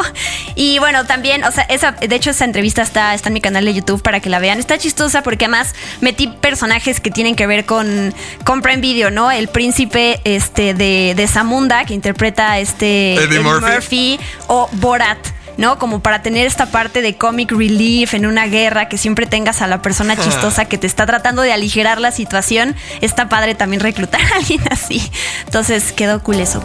Y 0.55 0.79
bueno, 0.79 1.05
también, 1.05 1.43
o 1.43 1.51
sea, 1.51 1.63
esa, 1.63 1.91
de 1.93 2.15
hecho, 2.15 2.29
esa 2.31 2.45
entrevista 2.45 2.81
está, 2.81 3.13
está 3.13 3.29
en 3.29 3.33
mi 3.33 3.41
canal 3.41 3.65
de 3.65 3.73
YouTube 3.73 4.01
para 4.01 4.19
que 4.19 4.29
la 4.29 4.39
vean. 4.39 4.59
Está 4.59 4.77
chistosa 4.77 5.21
porque 5.23 5.45
además 5.45 5.73
metí 6.01 6.27
personajes 6.27 6.99
que 6.99 7.11
tienen 7.11 7.35
que 7.35 7.47
ver 7.47 7.65
con, 7.65 8.13
con 8.43 8.61
Prime 8.61 8.81
Video, 8.81 9.11
¿no? 9.11 9.31
El 9.31 9.47
príncipe 9.47 10.19
este, 10.23 10.73
de, 10.73 11.13
de 11.15 11.27
Zamunda, 11.27 11.85
que 11.85 11.93
interpreta 11.93 12.51
a 12.53 12.59
este 12.59 13.15
Eddie 13.15 13.39
Murphy. 13.39 14.19
o 14.47 14.69
Borat. 14.73 15.17
¿No? 15.57 15.77
Como 15.77 16.01
para 16.01 16.21
tener 16.21 16.47
esta 16.47 16.67
parte 16.67 17.01
de 17.01 17.17
comic 17.17 17.51
relief 17.51 18.13
en 18.13 18.25
una 18.25 18.47
guerra, 18.47 18.89
que 18.89 18.97
siempre 18.97 19.25
tengas 19.25 19.61
a 19.61 19.67
la 19.67 19.81
persona 19.81 20.15
chistosa 20.15 20.65
que 20.65 20.77
te 20.77 20.87
está 20.87 21.05
tratando 21.05 21.41
de 21.41 21.53
aligerar 21.53 21.99
la 21.99 22.11
situación. 22.11 22.75
Está 23.01 23.29
padre 23.29 23.55
también 23.55 23.81
reclutar 23.81 24.21
a 24.21 24.37
alguien 24.37 24.61
así. 24.71 25.01
Entonces 25.45 25.91
quedó 25.91 26.21
cool 26.23 26.39
eso. 26.39 26.63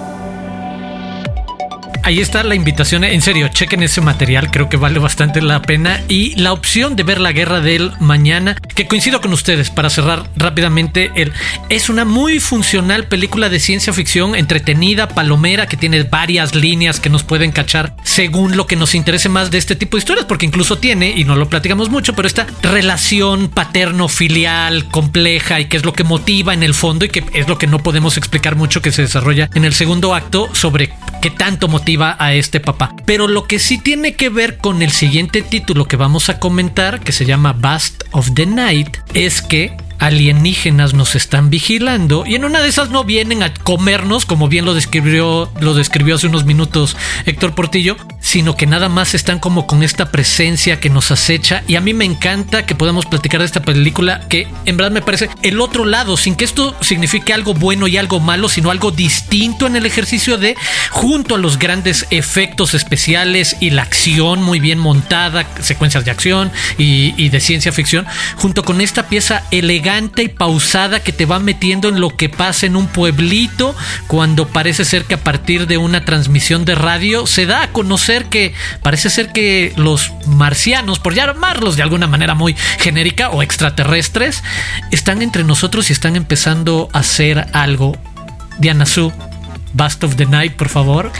Ahí 2.07 2.21
está 2.21 2.45
la 2.45 2.55
invitación. 2.55 3.03
En 3.03 3.21
serio, 3.21 3.49
chequen 3.49 3.83
ese 3.83 4.01
material. 4.01 4.53
Creo 4.53 4.69
que 4.69 4.77
vale 4.77 5.01
bastante 5.01 5.43
la 5.43 5.61
pena. 5.61 6.05
Y 6.07 6.37
la 6.37 6.53
opción 6.53 6.95
de 6.95 7.03
ver 7.03 7.21
la 7.21 7.33
guerra 7.33 7.61
del 7.61 7.91
mañana, 7.99 8.55
que 8.77 8.87
coincido 8.87 9.21
con 9.21 9.33
ustedes 9.33 9.71
para 9.71 9.91
cerrar 9.91 10.31
rápidamente. 10.37 11.11
Es 11.69 11.89
una 11.89 12.05
muy 12.05 12.39
funcional 12.39 13.09
película 13.09 13.49
de 13.49 13.59
ciencia 13.59 13.93
ficción, 13.93 14.37
entretenida, 14.37 15.09
palomera, 15.09 15.67
que 15.67 15.77
tiene 15.77 16.05
varias 16.05 16.55
líneas 16.55 17.01
que 17.01 17.11
nos 17.11 17.25
pueden 17.25 17.51
cachar 17.51 17.97
según 18.05 18.57
lo 18.57 18.69
que 18.69 18.77
nos 18.77 18.95
interese 18.95 19.29
más 19.29 19.51
de 19.51 19.59
este 19.59 19.75
tipo 19.75 19.97
de 19.97 20.03
historias, 20.03 20.27
porque 20.27 20.47
incluso 20.47 20.79
tiene, 20.79 21.11
y 21.11 21.25
no 21.25 21.35
lo 21.35 21.49
platicamos 21.49 21.91
mucho, 21.91 22.15
pero 22.15 22.29
esta 22.29 22.47
relación 22.63 23.49
paterno-filial 23.49 24.89
compleja 24.91 25.59
y 25.59 25.65
que 25.65 25.77
es 25.77 25.85
lo 25.85 25.93
que 25.93 26.05
motiva 26.05 26.55
en 26.55 26.63
el 26.63 26.75
fondo 26.75 27.05
y 27.05 27.09
que 27.09 27.25
es 27.33 27.49
lo 27.49 27.59
que 27.59 27.67
no 27.67 27.81
podemos 27.81 28.17
explicar 28.17 28.55
mucho 28.55 28.81
que 28.81 28.93
se 28.93 29.03
desarrolla 29.03 29.51
en 29.55 29.65
el 29.65 29.75
segundo 29.75 30.15
acto 30.15 30.49
sobre 30.55 30.93
qué 31.21 31.31
tanto 31.31 31.67
motiva 31.67 31.96
a 32.03 32.35
este 32.35 32.61
papá. 32.61 32.95
Pero 33.05 33.29
lo 33.29 33.47
que 33.47 33.59
sí 33.59 33.79
tiene 33.79 34.15
que 34.15 34.29
ver 34.29 34.59
con 34.59 34.83
el 34.83 34.91
siguiente 34.91 35.43
título 35.43 35.87
que 35.87 35.97
vamos 35.97 36.29
a 36.29 36.39
comentar, 36.39 37.01
que 37.01 37.13
se 37.13 37.25
llama 37.25 37.53
Bast 37.53 38.05
of 38.13 38.33
the 38.35 38.47
Night, 38.47 38.99
es 39.15 39.43
que 39.43 39.77
alienígenas 39.99 40.95
nos 40.95 41.15
están 41.15 41.51
vigilando 41.51 42.25
y 42.27 42.35
en 42.35 42.45
una 42.45 42.61
de 42.61 42.69
esas 42.69 42.91
no 42.91 43.05
vienen 43.05 43.43
a 43.43 43.53
comernos 43.55 44.27
como 44.27 44.49
bien 44.49 44.65
lo 44.65 44.75
describió 44.75 45.51
lo 45.61 45.75
describió 45.75 46.17
hace 46.17 46.27
unos 46.27 46.45
minutos 46.45 46.97
Héctor 47.25 47.55
Portillo 47.55 47.97
sino 48.21 48.57
que 48.57 48.67
nada 48.67 48.89
más 48.89 49.15
están 49.15 49.39
como 49.39 49.69
con 49.69 49.85
esta 49.85 50.11
presencia 50.11 50.81
que 50.81 50.91
nos 50.91 51.13
acecha. 51.13 51.63
Y 51.69 51.77
a 51.77 51.81
mí 51.81 51.95
me 51.95 52.05
encanta 52.05 52.67
que 52.67 52.75
podamos 52.75 53.07
platicar 53.07 53.39
de 53.39 53.47
esta 53.47 53.63
película 53.63 54.27
que 54.29 54.49
en 54.65 54.77
verdad 54.77 54.91
me 54.91 55.01
parece 55.01 55.31
el 55.43 55.61
otro 55.61 55.85
lado 55.85 56.17
sin 56.17 56.35
que 56.35 56.45
esto 56.45 56.77
signifique 56.81 57.33
algo 57.33 57.55
bueno 57.55 57.87
y 57.87 57.97
algo 57.97 58.19
malo 58.19 58.49
sino 58.49 58.73
algo 58.73 58.91
distinto 58.91 59.69
en 59.69 59.77
el 59.77 59.87
ejercicio 59.87 60.39
de 60.39 60.57
junto 60.91 61.37
a 61.37 61.39
los 61.39 61.59
grandes 61.61 62.07
efectos 62.11 62.75
especiales 62.75 63.57
y 63.61 63.71
la 63.71 63.83
acción 63.83 64.43
muy 64.43 64.59
bien 64.59 64.81
montada 64.81 65.47
secuencias 65.61 66.05
de 66.05 66.11
acción 66.11 66.51
y, 66.79 67.15
y 67.17 67.29
de 67.29 67.39
ciencia 67.39 67.71
ficción 67.71 68.07
junto 68.37 68.65
con 68.65 68.81
esta 68.81 69.09
pieza 69.09 69.45
elegante 69.53 69.86
y 70.17 70.29
pausada 70.29 70.99
que 70.99 71.13
te 71.13 71.27
va 71.27 71.39
metiendo 71.39 71.89
en 71.89 72.01
lo 72.01 72.17
que 72.17 72.29
pasa 72.29 72.67
en 72.67 72.75
un 72.75 72.89
pueblito 72.89 73.77
cuando 74.09 74.49
parece 74.49 74.85
ser 74.85 75.05
que 75.05 75.15
a 75.15 75.23
partir 75.23 75.69
de 75.69 75.79
una 75.79 76.05
transmisión 76.05 76.65
de 76.65 76.75
radio 76.75 77.25
se 77.29 77.47
da 77.47 77.63
a 77.63 77.73
conocer 77.73 78.25
que 78.25 78.53
parece 78.83 79.11
ser 79.11 79.31
que 79.31 79.73
los 79.77 80.13
marcianos, 80.27 80.99
por 80.99 81.15
llamarlos 81.15 81.77
de 81.77 81.85
alguna 81.85 82.09
manera 82.09 82.35
muy 82.35 82.57
genérica 82.81 83.31
o 83.31 83.43
extraterrestres, 83.43 84.43
están 84.91 85.23
entre 85.23 85.45
nosotros 85.45 85.89
y 85.89 85.93
están 85.93 86.17
empezando 86.17 86.89
a 86.93 86.99
hacer 86.99 87.47
algo. 87.53 87.97
Diana 88.59 88.87
Su, 88.87 89.13
Bast 89.73 90.03
of 90.03 90.17
the 90.17 90.27
Night, 90.27 90.55
por 90.55 90.69
favor. 90.69 91.13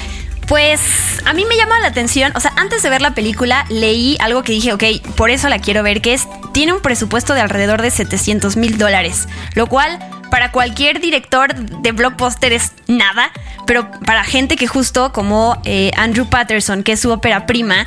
Pues 0.47 0.81
a 1.25 1.33
mí 1.33 1.45
me 1.45 1.57
llama 1.57 1.81
la 1.81 1.89
atención, 1.89 2.33
o 2.37 2.41
sea, 2.41 2.53
antes 2.57 2.83
de 2.83 2.89
ver 2.89 3.03
la 3.03 3.15
película 3.15 3.67
leí 3.69 4.17
algo 4.21 4.45
que 4.45 4.53
dije, 4.53 4.73
ok, 4.73 4.85
por 5.17 5.31
eso 5.31 5.49
la 5.49 5.59
quiero 5.59 5.83
ver, 5.83 6.01
que 6.01 6.15
es, 6.15 6.29
tiene 6.53 6.73
un 6.73 6.81
presupuesto 6.81 7.35
de 7.35 7.41
alrededor 7.41 7.83
de 7.83 7.91
700 7.91 8.57
mil 8.57 8.79
dólares, 8.79 9.27
lo 9.55 9.67
cual 9.67 9.99
para 10.31 10.53
cualquier 10.53 11.01
director 11.01 11.55
de 11.55 11.93
blockbuster 11.93 12.53
es 12.53 12.73
nada, 12.87 13.31
pero 13.67 13.91
para 14.07 14.25
gente 14.25 14.57
que 14.57 14.67
justo 14.67 15.13
como 15.13 15.61
eh, 15.65 15.91
Andrew 15.97 16.27
Patterson, 16.27 16.83
que 16.83 16.93
es 16.93 17.01
su 17.01 17.11
ópera 17.11 17.47
prima, 17.47 17.87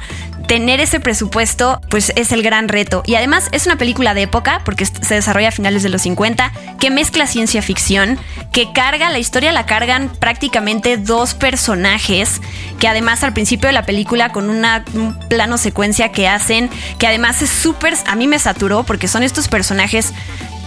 tener 0.49 0.79
ese 0.81 0.99
presupuesto 0.99 1.79
pues 1.91 2.11
es 2.15 2.31
el 2.31 2.41
gran 2.41 2.69
reto. 2.69 3.03
Y 3.05 3.13
además 3.13 3.49
es 3.51 3.67
una 3.67 3.77
película 3.77 4.15
de 4.15 4.23
época, 4.23 4.61
porque 4.65 4.83
se 4.83 5.13
desarrolla 5.13 5.49
a 5.49 5.51
finales 5.51 5.83
de 5.83 5.89
los 5.89 6.01
50, 6.01 6.51
que 6.79 6.89
mezcla 6.89 7.27
ciencia 7.27 7.61
ficción, 7.61 8.17
que 8.51 8.73
carga, 8.73 9.11
la 9.11 9.19
historia 9.19 9.51
la 9.51 9.67
cargan 9.67 10.09
prácticamente 10.09 10.97
dos 10.97 11.35
personajes, 11.35 12.41
que 12.79 12.87
además 12.87 13.23
al 13.23 13.33
principio 13.33 13.67
de 13.67 13.73
la 13.73 13.85
película 13.85 14.31
con 14.31 14.49
una, 14.49 14.83
un 14.95 15.13
plano 15.29 15.59
secuencia 15.59 16.11
que 16.11 16.27
hacen, 16.27 16.71
que 16.97 17.05
además 17.05 17.43
es 17.43 17.51
súper, 17.51 17.93
a 18.07 18.15
mí 18.15 18.25
me 18.25 18.39
saturó, 18.39 18.83
porque 18.83 19.07
son 19.07 19.21
estos 19.21 19.49
personajes 19.49 20.13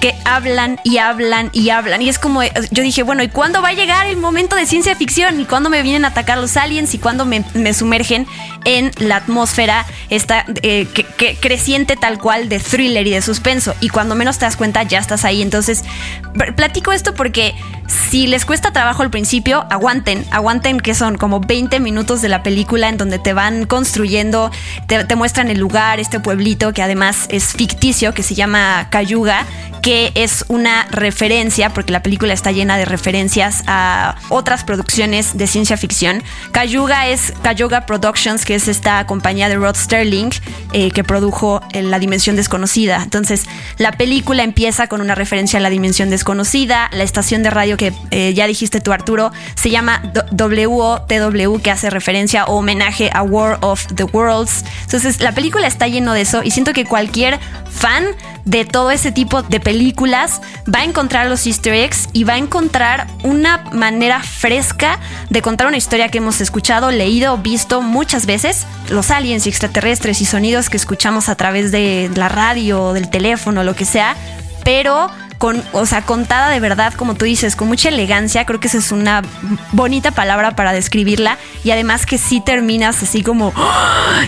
que 0.02 0.16
hablan 0.25 0.80
y 0.82 0.99
hablan 0.99 1.49
y 1.52 1.71
hablan. 1.71 2.02
Y 2.02 2.09
es 2.09 2.18
como, 2.18 2.42
yo 2.42 2.82
dije, 2.82 3.04
bueno, 3.04 3.23
¿y 3.23 3.28
cuándo 3.28 3.62
va 3.62 3.68
a 3.68 3.73
llegar 3.73 4.09
el 4.09 4.16
momento 4.16 4.56
de 4.56 4.66
ciencia 4.66 4.97
ficción? 4.97 5.38
¿Y 5.38 5.44
cuándo 5.44 5.71
me 5.71 5.80
vienen 5.85 6.04
a 6.04 6.09
atacar 6.09 6.38
los 6.38 6.56
aliens? 6.56 6.92
¿Y 6.92 6.99
cuándo 6.99 7.25
me, 7.25 7.44
me 7.54 7.73
sumergen 7.73 8.26
en 8.64 8.90
la 8.99 9.16
atmósfera 9.16 9.87
esta 10.11 10.44
eh, 10.62 10.88
que 10.92 11.37
creciente 11.37 11.94
tal 11.94 12.18
cual 12.18 12.49
de 12.49 12.59
thriller 12.59 13.06
y 13.06 13.12
de 13.12 13.23
suspenso? 13.23 13.76
Y 13.78 13.90
cuando 13.90 14.16
menos 14.16 14.38
te 14.38 14.44
das 14.44 14.56
cuenta, 14.56 14.82
ya 14.82 14.99
estás 14.99 15.25
ahí. 15.25 15.40
Entonces, 15.40 15.85
platico 16.56 16.90
esto 16.90 17.14
porque 17.14 17.54
si 17.87 18.26
les 18.26 18.44
cuesta 18.44 18.73
trabajo 18.73 19.04
al 19.04 19.11
principio, 19.11 19.66
aguanten, 19.71 20.26
aguanten 20.32 20.80
que 20.80 20.97
son 20.97 21.16
como 21.16 21.38
20 21.38 21.78
minutos 21.78 22.23
de 22.23 22.28
la 22.28 22.42
película 22.42 22.88
en 22.88 22.97
donde 22.97 23.21
te 23.21 23.35
van 23.35 23.66
construyendo, 23.66 24.50
te, 24.88 25.04
te 25.04 25.14
muestran 25.14 25.49
el 25.49 25.61
lugar, 25.61 26.00
este 26.00 26.18
pueblito 26.18 26.73
que 26.73 26.82
además 26.82 27.26
es 27.28 27.52
ficticio, 27.52 28.14
que 28.14 28.25
se 28.25 28.35
llama 28.35 28.88
Cayuga 28.90 29.47
que 29.82 29.91
es 30.14 30.44
una 30.49 30.87
referencia, 30.90 31.70
porque 31.70 31.92
la 31.92 32.02
película 32.02 32.32
está 32.32 32.52
llena 32.52 32.76
de 32.76 32.84
referencias 32.84 33.62
a 33.66 34.16
otras 34.28 34.64
producciones 34.64 35.37
de 35.37 35.46
ciencia 35.46 35.76
ficción. 35.76 36.22
Cayuga 36.52 37.08
es 37.08 37.32
Cayuga 37.42 37.87
Productions, 37.87 38.44
que 38.44 38.54
es 38.54 38.68
esta 38.68 39.06
compañía 39.06 39.49
de 39.49 39.56
Rod 39.56 39.76
Sterling 39.76 40.30
eh, 40.72 40.90
que 40.90 41.04
produjo 41.04 41.61
La 41.72 41.99
Dimensión 41.99 42.37
Desconocida. 42.37 43.02
Entonces, 43.02 43.46
la 43.78 43.92
película 43.92 44.42
empieza 44.42 44.87
con 44.87 45.00
una 45.00 45.14
referencia 45.14 45.58
a 45.58 45.62
La 45.62 45.70
Dimensión 45.70 46.11
Desconocida. 46.11 46.88
La 46.92 47.04
estación 47.04 47.42
de 47.42 47.50
radio 47.50 47.76
que 47.76 47.92
eh, 48.11 48.32
ya 48.34 48.46
dijiste 48.46 48.80
tú, 48.80 48.92
Arturo, 48.92 49.32
se 49.54 49.70
llama 49.70 50.02
WOTW, 50.32 51.61
que 51.61 51.70
hace 51.70 51.90
referencia 51.90 52.44
o 52.44 52.56
homenaje 52.56 53.11
a 53.12 53.22
War 53.22 53.58
of 53.61 53.87
the 53.94 54.04
Worlds. 54.04 54.64
Entonces, 54.82 55.20
la 55.20 55.32
película 55.32 55.66
está 55.66 55.88
lleno 55.88 56.14
de 56.14 56.22
eso 56.22 56.42
y 56.42 56.50
siento 56.50 56.72
que 56.72 56.84
cualquier 56.84 57.38
fan 57.70 58.04
de 58.44 58.64
todo 58.64 58.90
ese 58.90 59.12
tipo 59.12 59.42
de 59.42 59.61
películas 59.61 59.82
va 59.91 60.81
a 60.81 60.85
encontrar 60.85 61.27
los 61.29 61.47
easter 61.47 61.75
eggs 61.75 62.09
y 62.12 62.25
va 62.25 62.35
a 62.35 62.39
encontrar 62.39 63.07
una 63.23 63.59
manera 63.73 64.21
fresca 64.21 64.99
de 65.31 65.43
contar 65.43 65.67
una 65.67 65.77
historia 65.77 66.09
que 66.09 66.19
hemos 66.19 66.41
escuchado, 66.41 66.91
leído, 66.91 67.39
visto 67.39 67.83
muchas 67.83 68.27
veces. 68.27 68.67
Los 68.91 69.11
aliens 69.11 69.47
y 69.47 69.49
extraterrestres 69.49 70.21
y 70.21 70.25
sonidos 70.25 70.71
que 70.71 70.77
escuchamos 70.77 71.29
a 71.29 71.35
través 71.35 71.73
de 71.73 72.11
la 72.15 72.29
radio, 72.29 72.93
del 72.93 73.11
teléfono, 73.11 73.65
lo 73.65 73.75
que 73.75 73.85
sea, 73.85 74.17
pero 74.65 75.11
con, 75.39 75.62
o 75.73 75.87
sea, 75.87 76.03
contada 76.03 76.51
de 76.51 76.61
verdad, 76.61 76.95
como 76.95 77.15
tú 77.15 77.25
dices, 77.25 77.57
con 77.57 77.67
mucha 77.67 77.89
elegancia, 77.89 78.45
creo 78.45 78.61
que 78.61 78.69
esa 78.69 78.79
es 78.79 78.93
una 78.93 79.23
bonita 79.73 80.12
palabra 80.12 80.55
para 80.55 80.73
describirla 80.73 81.37
y 81.65 81.73
además 81.73 82.07
que 82.07 82.17
sí 82.17 82.41
terminas 82.41 83.03
así 83.03 83.23
como 83.23 83.49
¡oh! 83.49 83.73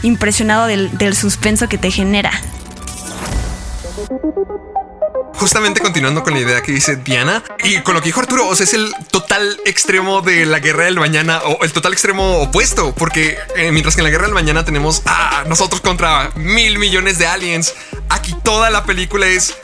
impresionado 0.03 0.67
del, 0.67 0.97
del 0.99 1.15
suspenso 1.15 1.69
que 1.69 1.79
te 1.79 1.93
genera. 1.93 2.33
Justamente 5.37 5.81
continuando 5.81 6.23
con 6.23 6.35
la 6.35 6.41
idea 6.41 6.62
que 6.62 6.73
dice 6.73 6.97
Diana 6.97 7.43
y 7.62 7.81
con 7.81 7.95
lo 7.95 8.00
que 8.00 8.07
dijo 8.07 8.21
Arturo, 8.21 8.47
o 8.47 8.55
sea, 8.55 8.64
es 8.64 8.75
el 8.75 8.95
total 9.11 9.61
extremo 9.64 10.21
de 10.23 10.47
la 10.47 10.61
guerra 10.61 10.85
del 10.85 10.99
mañana 10.99 11.43
o 11.45 11.64
el 11.64 11.73
total 11.73 11.93
extremo 11.93 12.38
opuesto, 12.38 12.95
porque 12.95 13.37
eh, 13.57 13.73
mientras 13.73 13.95
que 13.95 14.00
en 14.00 14.05
la 14.05 14.11
guerra 14.11 14.25
del 14.25 14.35
mañana 14.35 14.64
tenemos 14.64 15.03
a 15.07 15.45
nosotros 15.47 15.81
contra 15.81 16.31
mil 16.37 16.79
millones 16.79 17.19
de 17.19 17.26
aliens, 17.26 17.75
aquí 18.09 18.35
toda 18.43 18.71
la 18.71 18.85
película 18.85 19.26
es 19.26 19.55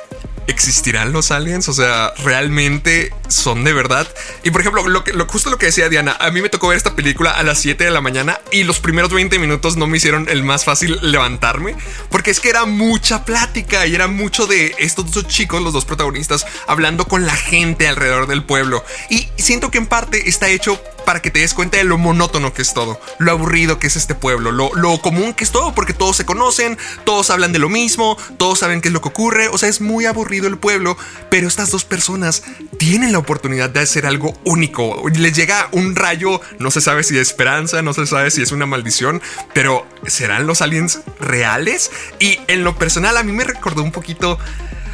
¿Existirán 0.51 1.13
los 1.13 1.31
aliens? 1.31 1.69
O 1.69 1.73
sea, 1.73 2.13
¿realmente 2.25 3.15
son 3.29 3.63
de 3.63 3.73
verdad? 3.73 4.09
Y 4.43 4.51
por 4.51 4.61
ejemplo, 4.61 4.89
lo 4.89 5.05
que, 5.05 5.13
justo 5.13 5.49
lo 5.49 5.59
que 5.59 5.67
decía 5.67 5.89
Diana, 5.89 6.17
a 6.19 6.33
mí 6.33 6.43
me 6.43 6.49
tocó 6.49 6.67
ver 6.67 6.77
esta 6.77 6.97
película 6.97 7.31
a 7.31 7.45
las 7.45 7.61
7 7.61 7.85
de 7.85 7.91
la 7.93 8.01
mañana 8.01 8.41
y 8.51 8.65
los 8.65 8.81
primeros 8.81 9.13
20 9.13 9.39
minutos 9.39 9.77
no 9.77 9.87
me 9.87 9.99
hicieron 9.99 10.29
el 10.29 10.43
más 10.43 10.65
fácil 10.65 10.99
levantarme, 11.03 11.77
porque 12.11 12.33
es 12.33 12.41
que 12.41 12.49
era 12.49 12.67
mucha 12.67 13.25
plática 13.25 13.87
y 13.87 13.95
era 13.95 14.09
mucho 14.09 14.49
de 14.49 14.75
estos 14.81 15.13
dos 15.13 15.29
chicos, 15.29 15.63
los 15.63 15.73
dos 15.73 15.85
protagonistas, 15.85 16.45
hablando 16.67 17.07
con 17.07 17.27
la 17.27 17.37
gente 17.37 17.87
alrededor 17.87 18.27
del 18.27 18.43
pueblo. 18.43 18.85
Y 19.09 19.29
siento 19.39 19.71
que 19.71 19.79
en 19.79 19.87
parte 19.87 20.29
está 20.29 20.49
hecho 20.49 20.83
para 21.11 21.23
que 21.23 21.33
te 21.33 21.41
des 21.41 21.55
cuenta 21.55 21.77
de 21.77 21.83
lo 21.83 21.99
monótono 21.99 22.55
que 22.55 22.63
es 22.63 22.73
todo, 22.73 23.01
lo 23.19 23.33
aburrido 23.33 23.81
que 23.81 23.89
es 23.89 23.97
este 23.97 24.15
pueblo, 24.15 24.53
lo, 24.53 24.73
lo 24.77 25.03
común 25.03 25.35
que 25.35 25.43
es 25.43 25.51
todo, 25.51 25.75
porque 25.75 25.93
todos 25.93 26.17
se 26.17 26.25
conocen, 26.25 26.79
todos 27.05 27.31
hablan 27.31 27.53
de 27.53 27.59
lo 27.59 27.69
mismo, 27.69 28.17
todos 28.37 28.61
saben 28.61 28.81
qué 28.81 28.91
es 28.91 28.95
lo 28.95 29.01
que 29.01 29.09
ocurre, 29.09 29.49
o 29.49 29.59
sea, 29.59 29.69
es 29.69 29.81
muy 29.81 30.07
aburrido 30.07 30.47
el 30.47 30.57
pueblo, 30.57 30.97
pero 31.29 31.49
estas 31.49 31.73
dos 31.73 31.85
personas 31.85 32.45
tienen 32.79 33.11
la 33.11 33.19
oportunidad 33.19 33.71
de 33.71 33.81
hacer 33.81 34.07
algo 34.07 34.39
único, 34.45 35.03
les 35.13 35.35
llega 35.35 35.69
un 35.73 35.97
rayo, 35.97 36.41
no 36.61 36.71
se 36.71 36.81
sabe 36.81 37.03
si 37.03 37.17
de 37.17 37.23
esperanza, 37.23 37.83
no 37.83 37.93
se 37.93 38.07
sabe 38.07 38.31
si 38.31 38.43
es 38.43 38.53
una 38.53 38.67
maldición, 38.67 39.21
pero 39.53 39.85
¿serán 40.07 40.47
los 40.47 40.63
aliens 40.63 41.01
reales? 41.19 41.91
Y 42.21 42.39
en 42.47 42.63
lo 42.63 42.79
personal 42.79 43.17
a 43.17 43.25
mí 43.25 43.33
me 43.33 43.43
recordó 43.43 43.83
un 43.83 43.91
poquito... 43.91 44.39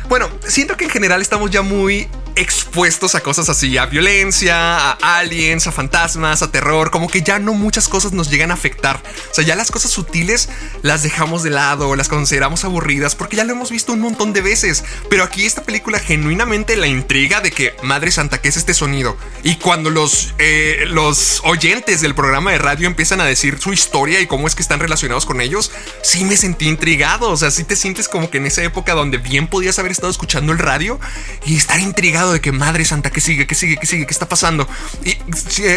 Bueno, 0.09 0.31
siento 0.47 0.79
que 0.79 0.85
en 0.85 0.91
general 0.91 1.21
estamos 1.21 1.51
ya 1.51 1.61
muy 1.61 2.09
expuestos 2.37 3.15
a 3.15 3.21
cosas 3.21 3.49
así, 3.49 3.77
a 3.79 3.87
violencia, 3.87 4.77
a 4.77 5.19
aliens, 5.19 5.67
a 5.67 5.73
fantasmas, 5.73 6.43
a 6.43 6.51
terror, 6.51 6.91
como 6.91 7.09
que 7.09 7.23
ya 7.23 7.39
no 7.39 7.55
muchas 7.55 7.89
cosas 7.89 8.13
nos 8.13 8.31
llegan 8.31 8.51
a 8.51 8.55
afectar. 8.55 9.03
O 9.31 9.35
sea, 9.35 9.45
ya 9.45 9.57
las 9.57 9.71
cosas 9.71 9.91
sutiles 9.91 10.49
las 10.83 11.03
dejamos 11.03 11.43
de 11.43 11.51
lado, 11.51 11.97
las 11.97 12.09
consideramos 12.09 12.65
aburridas 12.65 13.15
porque 13.15 13.37
ya 13.37 13.45
lo 13.45 13.53
hemos 13.53 13.71
visto 13.71 13.93
un 13.93 14.01
montón 14.01 14.33
de 14.33 14.43
veces. 14.43 14.85
Pero 15.09 15.25
aquí 15.25 15.47
esta 15.47 15.63
película 15.63 15.99
genuinamente 15.99 16.77
la 16.77 16.87
intriga 16.87 17.41
de 17.41 17.51
que, 17.51 17.75
Madre 17.83 18.11
Santa, 18.11 18.41
¿qué 18.41 18.49
es 18.49 18.57
este 18.57 18.75
sonido? 18.75 19.17
Y 19.43 19.57
cuando 19.57 19.91
los, 19.91 20.35
eh, 20.39 20.85
los 20.89 21.41
oyentes 21.45 22.01
del 22.01 22.15
programa 22.15 22.53
de 22.53 22.59
radio 22.59 22.87
empiezan 22.87 23.21
a 23.21 23.25
decir 23.25 23.59
su 23.61 23.73
historia 23.73 24.21
y 24.21 24.27
cómo 24.27 24.47
es 24.47 24.55
que 24.55 24.63
están 24.63 24.81
relacionados 24.81 25.27
con 25.27 25.41
ellos, 25.41 25.73
sí 26.03 26.25
me 26.25 26.37
sentí 26.37 26.69
intrigado. 26.69 27.31
O 27.31 27.37
sea, 27.37 27.51
sí 27.51 27.65
te 27.65 27.77
sientes 27.77 28.09
como 28.09 28.31
que 28.31 28.39
en 28.39 28.47
esa 28.47 28.63
época 28.63 28.95
donde 28.95 29.19
bien 29.19 29.49
podías 29.49 29.79
haber 29.79 29.93
estado 29.93 30.11
escuchando 30.11 30.53
el 30.53 30.59
radio 30.59 31.01
y 31.45 31.57
estar 31.57 31.81
intrigado 31.81 32.26
de 32.33 32.41
que 32.41 32.53
madre 32.53 32.85
santa, 32.85 33.11
que 33.11 33.21
sigue, 33.21 33.47
que 33.47 33.55
sigue, 33.55 33.77
que 33.77 33.87
sigue, 33.87 34.07
que 34.07 34.13
está 34.13 34.29
pasando. 34.29 34.69
Y 35.05 35.17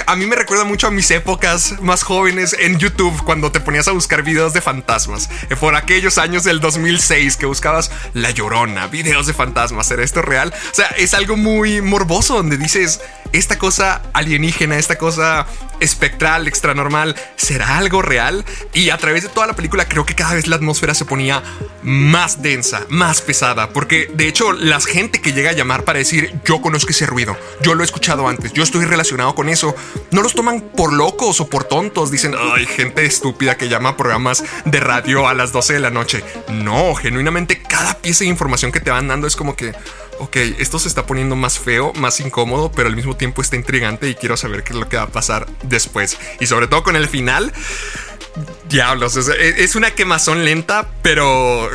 a 0.05 0.15
mí 0.15 0.25
me 0.25 0.35
recuerda 0.35 0.63
mucho 0.63 0.87
a 0.87 0.91
mis 0.91 1.09
épocas 1.11 1.75
más 1.81 2.03
jóvenes 2.03 2.55
en 2.57 2.77
YouTube 2.77 3.23
cuando 3.23 3.51
te 3.51 3.59
ponías 3.59 3.87
a 3.87 3.91
buscar 3.91 4.23
videos 4.23 4.53
de 4.53 4.61
fantasmas. 4.61 5.29
Eh, 5.49 5.55
por 5.55 5.75
aquellos 5.75 6.17
años 6.17 6.43
del 6.43 6.59
2006 6.59 7.37
que 7.37 7.45
buscabas 7.45 7.91
La 8.13 8.31
Llorona, 8.31 8.87
videos 8.87 9.27
de 9.27 9.33
fantasmas, 9.33 9.87
¿será 9.87 10.03
esto 10.03 10.21
real? 10.21 10.53
O 10.71 10.75
sea, 10.75 10.87
es 10.97 11.13
algo 11.13 11.37
muy 11.37 11.81
morboso 11.81 12.35
donde 12.35 12.57
dices, 12.57 13.01
esta 13.31 13.57
cosa 13.57 14.01
alienígena, 14.13 14.77
esta 14.77 14.97
cosa 14.97 15.45
espectral, 15.79 16.47
extranormal, 16.47 17.15
¿será 17.35 17.77
algo 17.77 18.01
real? 18.01 18.45
Y 18.73 18.89
a 18.89 18.97
través 18.97 19.23
de 19.23 19.29
toda 19.29 19.47
la 19.47 19.55
película 19.55 19.87
creo 19.87 20.05
que 20.05 20.15
cada 20.15 20.33
vez 20.33 20.47
la 20.47 20.57
atmósfera 20.57 20.93
se 20.93 21.05
ponía 21.05 21.41
más 21.83 22.41
densa, 22.41 22.85
más 22.89 23.21
pesada, 23.21 23.69
porque 23.69 24.09
de 24.13 24.27
hecho 24.27 24.51
la 24.51 24.79
gente 24.81 25.21
que 25.21 25.33
llega 25.33 25.51
a 25.51 25.53
llamar 25.53 25.83
para 25.83 25.99
decir 25.99 26.38
yo 26.45 26.61
conozco 26.61 26.91
ese 26.91 27.05
ruido, 27.05 27.37
yo 27.61 27.75
lo 27.75 27.81
he 27.81 27.85
escuchado 27.85 28.27
antes, 28.27 28.53
yo 28.53 28.63
estoy 28.63 28.85
relacionado 28.85 29.35
con 29.35 29.49
eso, 29.49 29.75
no 30.11 30.21
los 30.21 30.33
toman 30.33 30.61
por 30.61 30.93
locos 30.93 31.39
o 31.41 31.49
por 31.49 31.63
tontos, 31.63 32.11
dicen, 32.11 32.35
ay, 32.37 32.65
gente 32.65 33.05
estúpida 33.05 33.57
que 33.57 33.69
llama 33.69 33.97
programas 33.97 34.43
de 34.65 34.79
radio 34.79 35.27
a 35.27 35.33
las 35.33 35.51
12 35.51 35.73
de 35.73 35.79
la 35.79 35.89
noche. 35.89 36.23
No, 36.49 36.95
genuinamente 36.95 37.61
cada 37.61 37.95
pieza 37.95 38.23
de 38.23 38.29
información 38.29 38.71
que 38.71 38.79
te 38.79 38.91
van 38.91 39.07
dando 39.07 39.27
es 39.27 39.35
como 39.35 39.55
que 39.55 39.73
ok, 40.19 40.35
esto 40.59 40.79
se 40.79 40.87
está 40.87 41.05
poniendo 41.05 41.35
más 41.35 41.59
feo, 41.59 41.93
más 41.93 42.19
incómodo, 42.19 42.71
pero 42.71 42.89
al 42.89 42.95
mismo 42.95 43.15
tiempo 43.15 43.41
está 43.41 43.55
intrigante 43.55 44.09
y 44.09 44.15
quiero 44.15 44.37
saber 44.37 44.63
qué 44.63 44.73
es 44.73 44.79
lo 44.79 44.87
que 44.87 44.97
va 44.97 45.03
a 45.03 45.07
pasar 45.07 45.47
después. 45.63 46.17
Y 46.39 46.47
sobre 46.47 46.67
todo 46.67 46.83
con 46.83 46.95
el 46.95 47.07
final. 47.07 47.51
Diablos, 48.69 49.15
es, 49.15 49.75
una 49.75 49.91
quemazón 49.91 50.45
lenta, 50.45 50.87
pero 51.01 51.69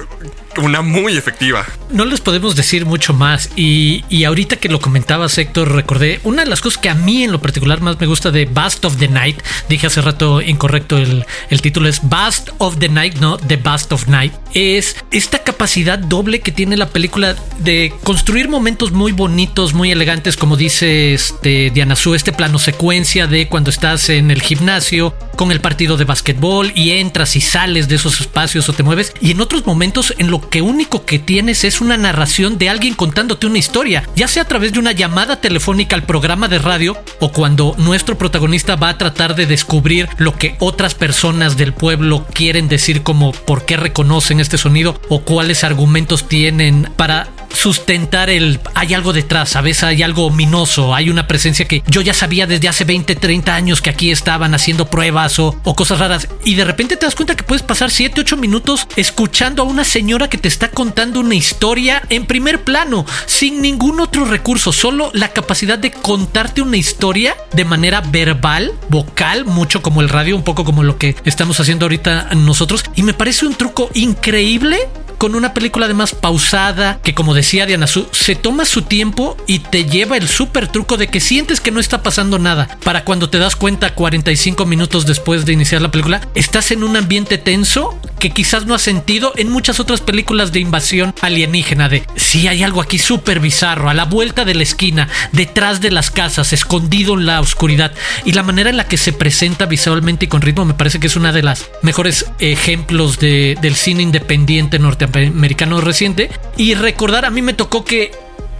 una 0.59 0.83
muy 0.83 1.17
efectiva. 1.17 1.67
No 1.91 2.05
les 2.05 2.21
podemos 2.21 2.55
decir 2.55 2.87
mucho 2.87 3.13
más. 3.13 3.51
Y, 3.57 4.05
y, 4.09 4.25
ahorita 4.25 4.57
que 4.57 4.69
lo 4.69 4.81
comentabas, 4.81 5.37
Héctor, 5.39 5.73
recordé 5.73 6.21
una 6.23 6.45
de 6.45 6.51
las 6.51 6.61
cosas 6.61 6.81
que 6.81 6.89
a 6.89 6.95
mí 6.95 7.25
en 7.25 7.33
lo 7.33 7.41
particular 7.41 7.81
más 7.81 7.99
me 7.99 8.07
gusta 8.07 8.31
de 8.31 8.47
Bast 8.47 8.85
of 8.85 8.97
the 8.99 9.09
Night. 9.09 9.41
Dije 9.69 9.89
hace 9.89 10.01
rato 10.01 10.41
incorrecto, 10.41 10.97
el, 10.97 11.27
el 11.51 11.61
título 11.61 11.89
es 11.89 12.01
Bast 12.09 12.51
of 12.59 12.79
the 12.79 12.89
Night, 12.89 13.17
no 13.17 13.39
The 13.39 13.57
Bast 13.57 13.93
of 13.93 14.07
Night. 14.07 14.33
Es 14.55 14.97
esta 15.11 15.43
capacidad 15.43 15.99
doble 15.99 16.41
que 16.41 16.53
tiene 16.53 16.77
la 16.77 16.89
película 16.89 17.35
de 17.59 17.93
construir 18.05 18.49
momentos 18.49 18.93
muy 18.93 19.11
bonitos, 19.11 19.75
muy 19.75 19.91
elegantes, 19.91 20.37
como 20.37 20.57
dice 20.57 21.15
este 21.15 21.71
Diana 21.71 21.97
Su, 21.97 22.15
este 22.15 22.33
plano 22.33 22.59
secuencia 22.59 23.27
de 23.27 23.49
cuando 23.49 23.71
estás 23.71 24.09
en 24.09 24.31
el 24.31 24.41
gimnasio 24.43 25.15
con 25.37 25.51
el 25.51 25.61
partido 25.61 25.97
de 25.97 26.05
básquetbol 26.05 26.73
y 26.75 26.84
entras 26.93 27.37
y 27.37 27.41
sales 27.41 27.89
de 27.89 27.97
esos 27.97 28.21
espacios 28.21 28.69
o 28.69 28.73
te 28.73 28.83
mueves. 28.83 29.13
Y 29.21 29.31
en 29.31 29.41
otros 29.41 29.67
momentos 29.67 30.15
en 30.19 30.31
lo 30.31 30.49
que 30.49 30.63
único 30.63 31.05
que 31.05 31.19
tienes 31.19 31.65
es 31.65 31.81
una 31.81 31.97
narración 31.97 32.59
de 32.59 32.69
alguien 32.69 32.95
contándote 32.95 33.47
una 33.47 33.59
historia, 33.59 34.09
ya 34.17 34.29
sea 34.29 34.43
a 34.43 34.49
través 34.49 34.73
de 34.73 34.79
una 34.79 34.93
llamada 34.93 35.41
telefónica 35.41 35.97
al 35.97 36.05
programa 36.05 36.49
de 36.49 36.59
radio 36.59 36.97
o 37.21 37.33
cuando 37.33 37.75
nuestro 37.79 38.19
protagonista 38.19 38.77
va 38.77 38.91
a 38.91 38.99
tratar 38.99 39.35
de 39.35 39.47
descubrir 39.47 40.09
lo 40.19 40.37
que 40.37 40.57
otras 40.59 40.95
personas 40.95 41.57
del 41.57 41.73
pueblo 41.73 42.27
quieren 42.33 42.69
decir 42.69 43.03
como 43.03 43.33
por 43.33 43.65
qué 43.65 43.77
reconocen 43.77 44.41
este 44.41 44.59
sonido 44.59 45.01
o 45.09 45.23
cuáles 45.23 45.65
argumentos 45.65 46.29
tienen 46.29 46.89
para 46.97 47.29
sustentar 47.55 48.31
el 48.31 48.61
hay 48.75 48.95
algo 48.95 49.13
detrás, 49.13 49.51
¿sabes? 49.51 49.83
Hay 49.83 50.03
algo 50.03 50.27
ominoso, 50.27 50.95
hay 50.95 51.11
una 51.11 51.27
presencia 51.27 51.67
que 51.67 51.83
yo 51.87 52.01
ya 52.01 52.15
sabía 52.15 52.47
desde 52.47 52.69
hace 52.69 52.85
20, 52.85 53.17
30 53.17 53.55
años 53.55 53.81
que 53.81 53.91
aquí 53.91 54.11
estaban 54.11 54.55
haciendo 54.55 54.87
pruebas 54.87 55.39
o, 55.39 55.57
o 55.65 55.75
cosas 55.75 55.99
raras 55.99 56.29
y 56.45 56.55
de 56.55 56.65
repente 56.65 56.97
te 56.97 57.07
das 57.07 57.15
cuenta 57.15 57.37
que 57.37 57.43
puedes 57.43 57.63
pasar 57.63 57.91
7, 57.91 58.21
8 58.21 58.37
minutos 58.37 58.87
escuchando 58.97 59.63
a 59.63 59.67
una 59.67 59.85
señora 59.85 60.29
que 60.29 60.39
te 60.39 60.49
está 60.49 60.71
contando 60.71 61.21
una 61.21 61.35
historia 61.35 62.03
en 62.11 62.27
primer 62.27 62.65
plano, 62.65 63.07
sin 63.27 63.63
ningún 63.63 64.01
otro 64.01 64.25
recurso, 64.25 64.73
solo 64.73 65.11
la 65.15 65.29
capacidad 65.29 65.79
de 65.79 65.91
contarte 65.91 66.63
una 66.63 66.77
historia 66.77 67.37
de 67.53 67.65
manera 67.65 68.01
verbal, 68.01 68.73
vocal, 68.89 69.45
mucho 69.45 69.83
como 69.83 70.01
el 70.01 70.09
radio, 70.09 70.37
un 70.37 70.43
poco 70.43 70.65
como 70.65 70.83
lo 70.83 70.99
que 70.99 71.17
estamos 71.25 71.61
haciendo 71.61 71.87
ahorita 71.87 72.31
nosotros 72.35 72.85
y 72.95 73.03
me 73.03 73.15
parece 73.15 73.47
un 73.47 73.55
truco 73.55 73.91
increíble 73.95 74.79
con 75.25 75.37
una 75.37 75.55
película 75.55 75.87
además 75.87 76.15
pausada, 76.15 77.01
que 77.03 77.15
como 77.15 77.33
decía 77.33 77.65
Diana 77.65 77.87
Su, 77.87 78.07
se 78.13 78.35
toma 78.35 78.67
su 78.67 78.83
tiempo 78.83 79.39
y 79.47 79.61
te 79.61 79.87
lleva 79.87 80.19
el 80.19 80.29
súper 80.29 80.69
truco 80.69 80.99
de 80.99 81.09
que 81.09 81.19
sientes 81.19 81.63
que 81.63 81.71
no 81.71 81.81
está 81.81 82.03
pasando 82.03 82.39
nada. 82.39 82.69
Para 82.85 83.05
cuando 83.05 83.31
te 83.31 83.39
das 83.39 83.57
cuenta 83.57 83.95
45 83.95 84.67
minutos 84.67 85.07
después 85.07 85.47
de 85.47 85.55
iniciar 85.55 85.81
la 85.81 85.91
película, 85.91 86.21
estás 86.35 86.73
en 86.73 86.85
un 86.85 86.99
ambiente 86.99 87.39
tenso 87.39 87.99
que 88.19 88.33
quizás 88.33 88.67
no 88.67 88.75
has 88.75 88.83
sentido 88.83 89.33
en 89.37 89.51
muchas 89.51 89.81
otras 89.81 90.03
películas 90.03 90.53
de 90.53 90.61
invasión 90.61 91.15
alienígena, 91.23 91.89
de 91.89 92.07
si 92.17 92.47
hay 92.47 92.63
algo 92.63 92.83
aquí 92.83 92.99
súper 92.99 93.41
bizarro, 93.41 93.89
a 93.89 93.95
la 93.95 94.05
vuelta 94.05 94.45
de 94.45 94.55
la 94.55 94.63
esquina, 94.63 95.09
detrás 95.33 95.81
de 95.81 95.91
las 95.91 96.11
casas, 96.11 96.53
escondido 96.53 97.15
en 97.15 97.25
la 97.25 97.41
oscuridad. 97.41 97.93
Y 98.27 98.33
la 98.33 98.43
manera 98.43 98.69
en 98.69 98.77
la 98.77 98.89
que 98.89 98.99
se 98.99 99.15
presenta 99.15 99.65
visualmente 99.65 100.27
y 100.27 100.29
con 100.29 100.43
ritmo 100.43 100.67
me 100.67 100.75
parece 100.75 101.01
que 101.01 101.07
es 101.07 101.17
una 101.17 101.33
de 101.33 101.43
las 101.43 101.71
mejores 101.81 102.27
ejemplos 102.41 103.19
de, 103.19 103.57
del 103.63 103.75
cine 103.75 104.03
independiente 104.03 104.79
norteamericano 104.79 105.14
americano 105.15 105.81
reciente. 105.81 106.31
Y 106.57 106.75
recordar, 106.75 107.25
a 107.25 107.31
mí 107.31 107.43
me 107.43 107.55
tocó 107.55 107.85
que 107.85 108.13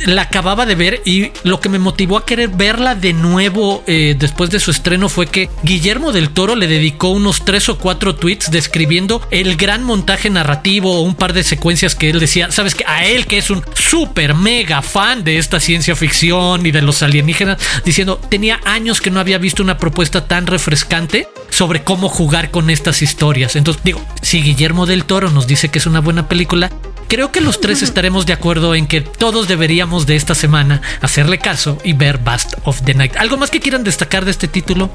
la 0.07 0.23
acababa 0.23 0.67
de 0.67 0.75
ver 0.75 1.03
y 1.05 1.31
lo 1.45 1.61
que 1.61 1.69
me 1.69 1.79
motivó 1.79 2.17
a 2.17 2.27
querer 2.27 2.49
verla 2.49 2.95
de 2.95 3.13
nuevo 3.13 3.83
eh, 3.87 4.17
después 4.19 4.51
de 4.51 4.61
su 4.61 4.71
estreno 4.71 5.09
fue 5.09 5.27
que 5.27 5.49
Guillermo 5.63 6.13
del 6.13 6.31
Toro 6.31 6.57
le 6.57 6.67
dedicó 6.67 7.09
unos 7.09 7.45
tres 7.45 7.69
o 7.69 7.79
cuatro 7.79 8.15
tweets 8.15 8.51
describiendo 8.51 9.27
el 9.31 9.57
gran 9.57 9.83
montaje 9.85 10.31
narrativo 10.31 10.99
o 10.99 11.03
un 11.03 11.15
par 11.15 11.33
de 11.33 11.43
secuencias 11.43 11.95
que 11.95 12.11
él 12.11 12.21
decía, 12.21 12.51
sabes 12.51 12.75
que 12.75 12.85
a 12.87 13.05
él 13.07 13.27
que 13.27 13.39
es 13.39 13.51
un 13.51 13.63
súper 13.75 14.35
mega 14.35 14.83
fan 14.83 15.25
de 15.25 15.39
esta 15.39 15.61
ciencia 15.61 15.97
ficción 15.97 16.67
y 16.67 16.71
de 16.71 16.83
los 16.83 17.03
alienígenas, 17.03 17.59
diciendo, 17.85 18.21
tenía 18.29 18.61
años 18.65 19.01
que 19.01 19.11
no 19.11 19.21
había 19.21 19.39
visto 19.39 19.63
una 19.63 19.79
propuesta 19.79 20.27
tan 20.27 20.47
refrescante 20.47 21.29
sobre 21.51 21.85
cómo 21.85 22.09
jugar 22.09 22.51
con 22.51 22.71
estas 22.71 23.03
historias. 23.03 23.57
Entonces 23.57 23.83
digo, 23.85 24.05
si 24.23 24.43
Guillermo 24.43 24.87
del 24.87 25.05
Toro 25.05 25.31
nos 25.31 25.47
dice 25.47 25.69
que 25.69 25.79
es 25.79 25.87
una 25.87 26.01
buena 26.01 26.29
película, 26.29 26.71
creo 27.09 27.33
que 27.33 27.41
los 27.41 27.61
tres 27.61 27.83
estaremos 27.83 28.27
de 28.27 28.33
acuerdo 28.33 28.75
en 28.75 28.87
que 28.87 29.01
todos 29.01 29.49
deberíamos 29.49 30.07
de 30.07 30.17
esta 30.17 30.35
semana 30.35 30.83
hacerle 31.01 31.39
caso 31.39 31.79
y 31.85 31.93
ver 31.93 32.19
Bast 32.19 32.55
of 32.65 32.83
the 32.83 32.95
Night. 32.95 33.17
¿Algo 33.17 33.37
más 33.37 33.51
que 33.51 33.61
quieran 33.61 33.85
destacar 33.85 34.25
de 34.25 34.31
este 34.31 34.49
título? 34.49 34.91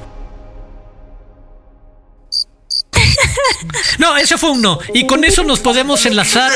No, 3.97 4.15
ese 4.17 4.37
fue 4.37 4.51
un 4.51 4.61
no. 4.61 4.79
Y 4.93 5.05
con 5.05 5.23
eso 5.23 5.43
nos 5.43 5.59
podemos 5.59 6.05
enlazar 6.05 6.51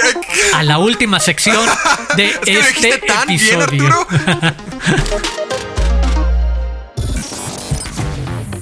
a 0.53 0.63
la 0.63 0.77
última 0.77 1.19
sección 1.19 1.67
de 2.15 2.33
este 2.45 3.01
episodio. 3.21 4.07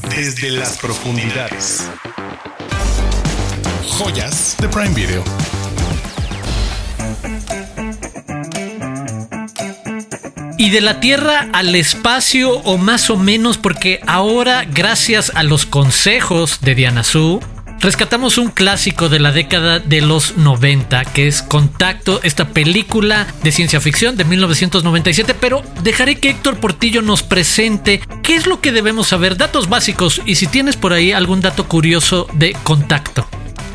Desde 0.10 0.52
las 0.52 0.78
profundidades. 0.78 1.88
Joyas 3.88 4.56
de 4.60 4.68
Prime 4.68 4.94
Video. 4.94 5.24
Y 10.62 10.70
de 10.70 10.80
la 10.80 11.00
Tierra 11.00 11.50
al 11.54 11.74
espacio 11.74 12.52
o 12.52 12.78
más 12.78 13.10
o 13.10 13.18
menos 13.18 13.58
porque 13.58 14.00
ahora 14.06 14.64
gracias 14.72 15.32
a 15.34 15.42
los 15.42 15.66
consejos 15.66 16.62
de 16.62 16.76
Diana 16.76 17.04
Su 17.04 17.42
rescatamos 17.80 18.38
un 18.38 18.50
clásico 18.50 19.10
de 19.10 19.20
la 19.20 19.32
década 19.32 19.80
de 19.80 20.02
los 20.02 20.38
90, 20.38 21.04
que 21.06 21.28
es 21.28 21.42
Contacto, 21.42 22.20
esta 22.22 22.50
película 22.50 23.26
de 23.42 23.52
ciencia 23.52 23.82
ficción 23.82 24.18
de 24.18 24.24
1997, 24.24 25.34
pero 25.34 25.64
dejaré 25.82 26.20
que 26.20 26.30
Héctor 26.30 26.60
Portillo 26.60 27.02
nos 27.02 27.24
presente 27.24 28.00
qué 28.22 28.36
es 28.36 28.46
lo 28.46 28.62
que 28.62 28.72
debemos 28.72 29.08
saber, 29.08 29.38
datos 29.38 29.68
básicos 29.68 30.22
y 30.28 30.36
si 30.36 30.46
tienes 30.46 30.78
por 30.78 30.94
ahí 30.94 31.12
algún 31.12 31.42
dato 31.42 31.68
curioso 31.68 32.28
de 32.34 32.56
Contacto. 32.62 33.28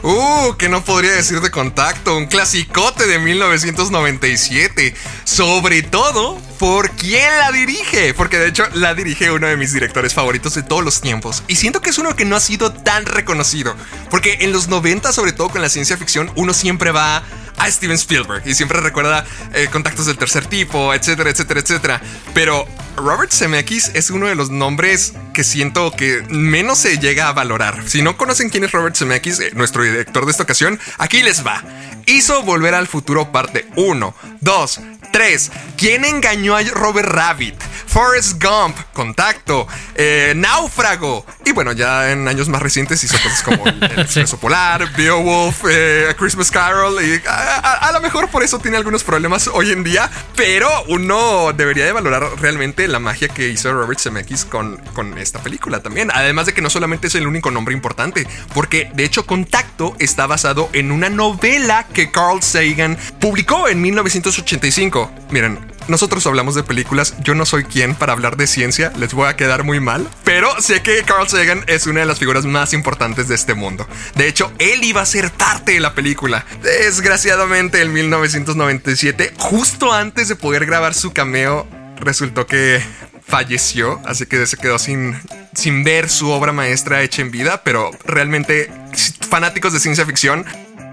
Uh, 0.08 0.54
que 0.56 0.68
no 0.68 0.84
podría 0.84 1.10
decir 1.10 1.40
de 1.40 1.50
contacto, 1.50 2.16
un 2.16 2.26
clasicote 2.26 3.08
de 3.08 3.18
1997. 3.18 4.94
Sobre 5.24 5.82
todo 5.82 6.40
por 6.60 6.92
quién 6.92 7.28
la 7.40 7.50
dirige, 7.50 8.14
porque 8.14 8.38
de 8.38 8.46
hecho 8.46 8.62
la 8.74 8.94
dirige 8.94 9.32
uno 9.32 9.48
de 9.48 9.56
mis 9.56 9.72
directores 9.72 10.14
favoritos 10.14 10.54
de 10.54 10.62
todos 10.62 10.84
los 10.84 11.00
tiempos. 11.00 11.42
Y 11.48 11.56
siento 11.56 11.80
que 11.80 11.90
es 11.90 11.98
uno 11.98 12.14
que 12.14 12.24
no 12.24 12.36
ha 12.36 12.40
sido 12.40 12.72
tan 12.72 13.04
reconocido, 13.04 13.74
porque 14.08 14.38
en 14.42 14.52
los 14.52 14.68
90, 14.68 15.10
sobre 15.10 15.32
todo 15.32 15.48
con 15.48 15.60
la 15.60 15.68
ciencia 15.68 15.96
ficción, 15.96 16.30
uno 16.36 16.54
siempre 16.54 16.92
va 16.92 17.24
a 17.56 17.70
Steven 17.70 17.96
Spielberg 17.96 18.42
y 18.46 18.54
siempre 18.54 18.80
recuerda 18.80 19.24
eh, 19.54 19.68
contactos 19.70 20.06
del 20.06 20.18
tercer 20.18 20.46
tipo, 20.46 20.94
etcétera, 20.94 21.30
etcétera, 21.30 21.60
etcétera. 21.60 22.02
Pero 22.34 22.66
Robert 22.96 23.32
Zemeckis 23.32 23.90
es 23.94 24.10
uno 24.10 24.26
de 24.26 24.34
los 24.34 24.50
nombres 24.50 25.14
que 25.32 25.44
siento 25.44 25.90
que 25.90 26.22
menos 26.28 26.78
se 26.78 26.98
llega 26.98 27.28
a 27.28 27.32
valorar. 27.32 27.82
Si 27.86 28.02
no 28.02 28.16
conocen 28.16 28.50
quién 28.50 28.64
es 28.64 28.72
Robert 28.72 28.96
Zemeckis, 28.96 29.40
eh, 29.40 29.50
nuestro 29.54 29.82
director 29.82 30.24
de 30.24 30.30
esta 30.30 30.42
ocasión, 30.42 30.80
aquí 30.98 31.22
les 31.22 31.46
va. 31.46 31.62
Hizo 32.06 32.42
Volver 32.42 32.74
al 32.74 32.86
Futuro 32.86 33.32
parte 33.32 33.66
1, 33.74 34.14
2, 34.40 34.80
3. 35.12 35.52
¿Quién 35.76 36.04
engañó 36.04 36.54
a 36.54 36.62
Robert 36.62 37.08
Rabbit? 37.08 37.60
Forrest 37.86 38.42
Gump, 38.42 38.76
Contacto, 38.92 39.66
eh, 39.94 40.34
Náufrago. 40.36 41.24
Y 41.44 41.52
bueno, 41.52 41.72
ya 41.72 42.12
en 42.12 42.28
años 42.28 42.48
más 42.48 42.60
recientes 42.60 43.02
hizo 43.02 43.16
cosas 43.22 43.42
como 43.42 43.66
El, 43.66 43.82
Expreso 43.98 44.38
Polar, 44.38 44.92
Beowulf, 44.96 45.64
eh, 45.70 46.14
Christmas 46.18 46.50
Carol. 46.50 47.02
Y 47.02 47.22
a, 47.26 47.90
lo 47.92 48.00
mejor 48.00 48.28
por 48.28 48.42
eso 48.42 48.58
tiene 48.58 48.76
algunos 48.76 49.02
problemas 49.02 49.48
hoy 49.48 49.72
en 49.72 49.82
día. 49.82 50.10
Pero 50.36 50.68
uno 50.88 51.52
debería 51.54 51.86
de 51.86 51.92
valorar 51.92 52.24
realmente 52.40 52.86
la 52.86 52.98
magia 52.98 53.28
que 53.28 53.48
hizo 53.48 53.72
Robert 53.72 53.98
Zemeckis 53.98 54.44
con, 54.44 54.76
con 54.92 55.16
esta 55.16 55.42
película 55.42 55.80
también. 55.80 56.10
Además 56.12 56.46
de 56.46 56.54
que 56.54 56.60
no 56.60 56.68
solamente 56.68 57.06
es 57.06 57.14
el 57.14 57.26
único 57.26 57.50
nombre 57.50 57.74
importante, 57.74 58.28
porque 58.52 58.90
de 58.94 59.04
hecho 59.04 59.24
Contacto 59.24 59.96
está 59.98 60.26
basado 60.26 60.68
en 60.74 60.92
una 60.92 61.08
novela 61.08 61.86
que 61.96 62.10
Carl 62.10 62.42
Sagan 62.42 62.98
publicó 63.18 63.68
en 63.68 63.80
1985. 63.80 65.10
Miren, 65.30 65.58
nosotros 65.88 66.26
hablamos 66.26 66.54
de 66.54 66.62
películas, 66.62 67.14
yo 67.22 67.34
no 67.34 67.46
soy 67.46 67.64
quien 67.64 67.94
para 67.94 68.12
hablar 68.12 68.36
de 68.36 68.46
ciencia, 68.46 68.92
les 68.98 69.14
voy 69.14 69.26
a 69.28 69.36
quedar 69.36 69.64
muy 69.64 69.80
mal, 69.80 70.06
pero 70.22 70.60
sé 70.60 70.82
que 70.82 71.04
Carl 71.04 71.26
Sagan 71.26 71.64
es 71.68 71.86
una 71.86 72.00
de 72.00 72.06
las 72.06 72.18
figuras 72.18 72.44
más 72.44 72.74
importantes 72.74 73.28
de 73.28 73.34
este 73.34 73.54
mundo. 73.54 73.88
De 74.14 74.28
hecho, 74.28 74.52
él 74.58 74.84
iba 74.84 75.00
a 75.00 75.06
ser 75.06 75.30
parte 75.30 75.72
de 75.72 75.80
la 75.80 75.94
película. 75.94 76.44
Desgraciadamente, 76.62 77.80
en 77.80 77.94
1997, 77.94 79.32
justo 79.38 79.94
antes 79.94 80.28
de 80.28 80.36
poder 80.36 80.66
grabar 80.66 80.92
su 80.92 81.14
cameo, 81.14 81.66
resultó 81.98 82.46
que 82.46 82.82
falleció, 83.26 84.02
así 84.04 84.26
que 84.26 84.46
se 84.46 84.58
quedó 84.58 84.78
sin, 84.78 85.18
sin 85.54 85.82
ver 85.82 86.10
su 86.10 86.28
obra 86.28 86.52
maestra 86.52 87.00
hecha 87.00 87.22
en 87.22 87.30
vida, 87.30 87.62
pero 87.64 87.90
realmente 88.04 88.70
fanáticos 89.30 89.72
de 89.72 89.80
ciencia 89.80 90.04
ficción 90.04 90.44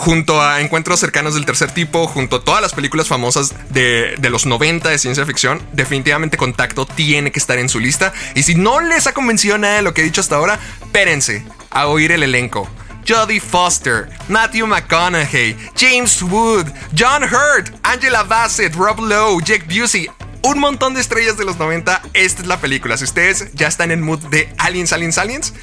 junto 0.04 0.42
a 0.42 0.60
Encuentros 0.60 1.00
cercanos 1.00 1.34
del 1.34 1.46
tercer 1.46 1.72
tipo, 1.72 2.08
junto 2.08 2.36
a 2.36 2.44
todas 2.44 2.62
las 2.62 2.74
películas 2.74 3.08
famosas 3.08 3.56
de, 3.70 4.18
los 4.30 4.46
90 4.46 4.89
de 4.89 4.98
ciencia 4.98 5.26
ficción, 5.26 5.62
definitivamente 5.72 6.36
Contacto 6.36 6.86
tiene 6.86 7.32
que 7.32 7.39
estar 7.39 7.58
en 7.58 7.70
su 7.70 7.80
lista. 7.80 8.12
Y 8.36 8.44
si 8.44 8.56
no 8.56 8.82
les 8.82 9.08
ha 9.08 9.13
convencido 9.13 9.58
nada 9.58 9.76
de 9.76 9.82
lo 9.82 9.94
que 9.94 10.02
he 10.02 10.04
dicho 10.04 10.20
hasta 10.20 10.36
ahora, 10.36 10.60
espérense 10.82 11.46
a 11.70 11.88
oír 11.88 12.12
el 12.12 12.22
elenco. 12.22 12.70
Jodie 13.08 13.39
Foster, 13.39 14.10
Matthew 14.28 14.68
McConaughey, 14.68 15.56
James 15.78 16.22
Wood, 16.22 16.68
John 16.98 17.24
Hurt, 17.24 17.74
Angela 17.84 18.24
Bassett, 18.24 18.76
Rob 18.76 19.00
Lowe, 19.00 19.42
Jake 19.42 19.66
Busey, 19.70 20.10
un 20.42 20.60
montón 20.60 20.94
de 20.96 21.00
estrellas 21.00 21.38
de 21.38 21.46
los 21.46 21.58
90. 21.58 22.02
Esta 22.13 22.42
es 22.42 22.48
la 22.48 22.60
película. 22.60 22.98
Si 22.98 23.06
ustedes 23.06 23.54
ya 23.54 23.68
están 23.68 23.92
en 23.92 24.02
mood 24.02 24.20
de 24.20 24.54
Aliens, 24.58 24.92
Aliens, 24.92 25.18
Aliens, 25.18 25.54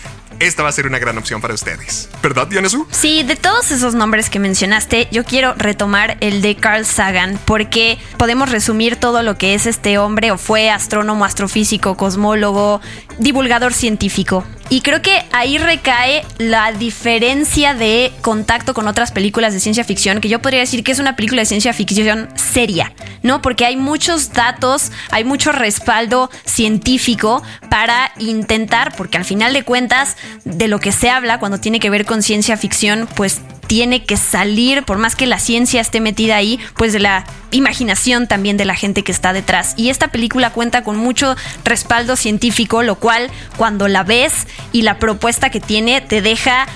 esta 0.40 0.62
va 0.62 0.70
a 0.70 0.72
ser 0.72 0.86
una 0.86 0.98
gran 0.98 1.16
opción 1.18 1.40
para 1.40 1.54
ustedes. 1.54 2.08
¿Verdad, 2.22 2.48
Su? 2.68 2.86
Sí, 2.90 3.22
de 3.22 3.36
todos 3.36 3.70
esos 3.70 3.94
nombres 3.94 4.30
que 4.30 4.38
mencionaste, 4.38 5.08
yo 5.12 5.24
quiero 5.24 5.54
retomar 5.54 6.16
el 6.20 6.42
de 6.42 6.56
Carl 6.56 6.84
Sagan, 6.84 7.38
porque 7.44 7.98
podemos 8.16 8.50
resumir 8.50 8.96
todo 8.96 9.22
lo 9.22 9.38
que 9.38 9.54
es 9.54 9.66
este 9.66 9.98
hombre 9.98 10.30
o 10.30 10.38
fue 10.38 10.70
astrónomo, 10.70 11.24
astrofísico, 11.24 11.96
cosmólogo, 11.96 12.80
divulgador 13.18 13.72
científico. 13.72 14.44
Y 14.72 14.82
creo 14.82 15.02
que 15.02 15.24
ahí 15.32 15.58
recae 15.58 16.24
la 16.38 16.70
diferencia 16.70 17.74
de 17.74 18.12
contacto 18.22 18.72
con 18.72 18.86
otras 18.86 19.10
películas 19.10 19.52
de 19.52 19.58
ciencia 19.58 19.82
ficción, 19.82 20.20
que 20.20 20.28
yo 20.28 20.40
podría 20.40 20.60
decir 20.60 20.84
que 20.84 20.92
es 20.92 21.00
una 21.00 21.16
película 21.16 21.42
de 21.42 21.46
ciencia 21.46 21.72
ficción 21.72 22.28
seria, 22.36 22.92
¿no? 23.24 23.42
Porque 23.42 23.66
hay 23.66 23.76
muchos 23.76 24.32
datos, 24.32 24.92
hay 25.10 25.24
mucho 25.24 25.50
respaldo 25.50 26.30
científico 26.44 27.42
para 27.68 28.12
intentar, 28.18 28.94
porque 28.96 29.18
al 29.18 29.24
final 29.24 29.52
de 29.54 29.64
cuentas, 29.64 30.16
de 30.44 30.68
lo 30.68 30.78
que 30.78 30.92
se 30.92 31.10
habla 31.10 31.40
cuando 31.40 31.58
tiene 31.58 31.80
que 31.80 31.90
ver 31.90 32.06
con 32.06 32.22
ciencia 32.22 32.56
ficción, 32.56 33.08
pues 33.16 33.40
tiene 33.70 34.04
que 34.04 34.16
salir, 34.16 34.82
por 34.82 34.98
más 34.98 35.14
que 35.14 35.28
la 35.28 35.38
ciencia 35.38 35.80
esté 35.80 36.00
metida 36.00 36.34
ahí, 36.34 36.58
pues 36.74 36.92
de 36.92 36.98
la 36.98 37.24
imaginación 37.52 38.26
también 38.26 38.56
de 38.56 38.64
la 38.64 38.74
gente 38.74 39.04
que 39.04 39.12
está 39.12 39.32
detrás. 39.32 39.74
Y 39.76 39.90
esta 39.90 40.08
película 40.08 40.50
cuenta 40.50 40.82
con 40.82 40.96
mucho 40.96 41.36
respaldo 41.62 42.16
científico, 42.16 42.82
lo 42.82 42.96
cual 42.96 43.30
cuando 43.56 43.86
la 43.86 44.02
ves 44.02 44.48
y 44.72 44.82
la 44.82 44.98
propuesta 44.98 45.50
que 45.50 45.60
tiene 45.60 46.00
te 46.00 46.20
deja 46.20 46.66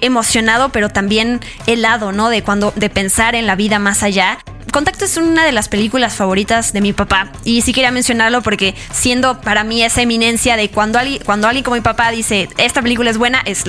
emocionado, 0.00 0.68
pero 0.68 0.90
también 0.90 1.40
helado, 1.66 2.12
¿no? 2.12 2.28
De 2.28 2.44
cuando 2.44 2.72
de 2.76 2.88
pensar 2.88 3.34
en 3.34 3.48
la 3.48 3.56
vida 3.56 3.80
más 3.80 4.04
allá. 4.04 4.38
Contacto 4.74 5.04
es 5.04 5.16
una 5.16 5.44
de 5.44 5.52
las 5.52 5.68
películas 5.68 6.16
favoritas 6.16 6.72
de 6.72 6.80
mi 6.80 6.92
papá 6.92 7.30
y 7.44 7.62
sí 7.62 7.72
quería 7.72 7.92
mencionarlo 7.92 8.42
porque 8.42 8.74
siendo 8.90 9.40
para 9.40 9.62
mí 9.62 9.84
esa 9.84 10.02
eminencia 10.02 10.56
de 10.56 10.68
cuando 10.68 10.98
alguien, 10.98 11.22
cuando 11.24 11.46
alguien 11.46 11.62
como 11.62 11.76
mi 11.76 11.80
papá 11.80 12.10
dice 12.10 12.48
esta 12.58 12.82
película 12.82 13.08
es 13.08 13.16
buena, 13.16 13.40
es 13.44 13.62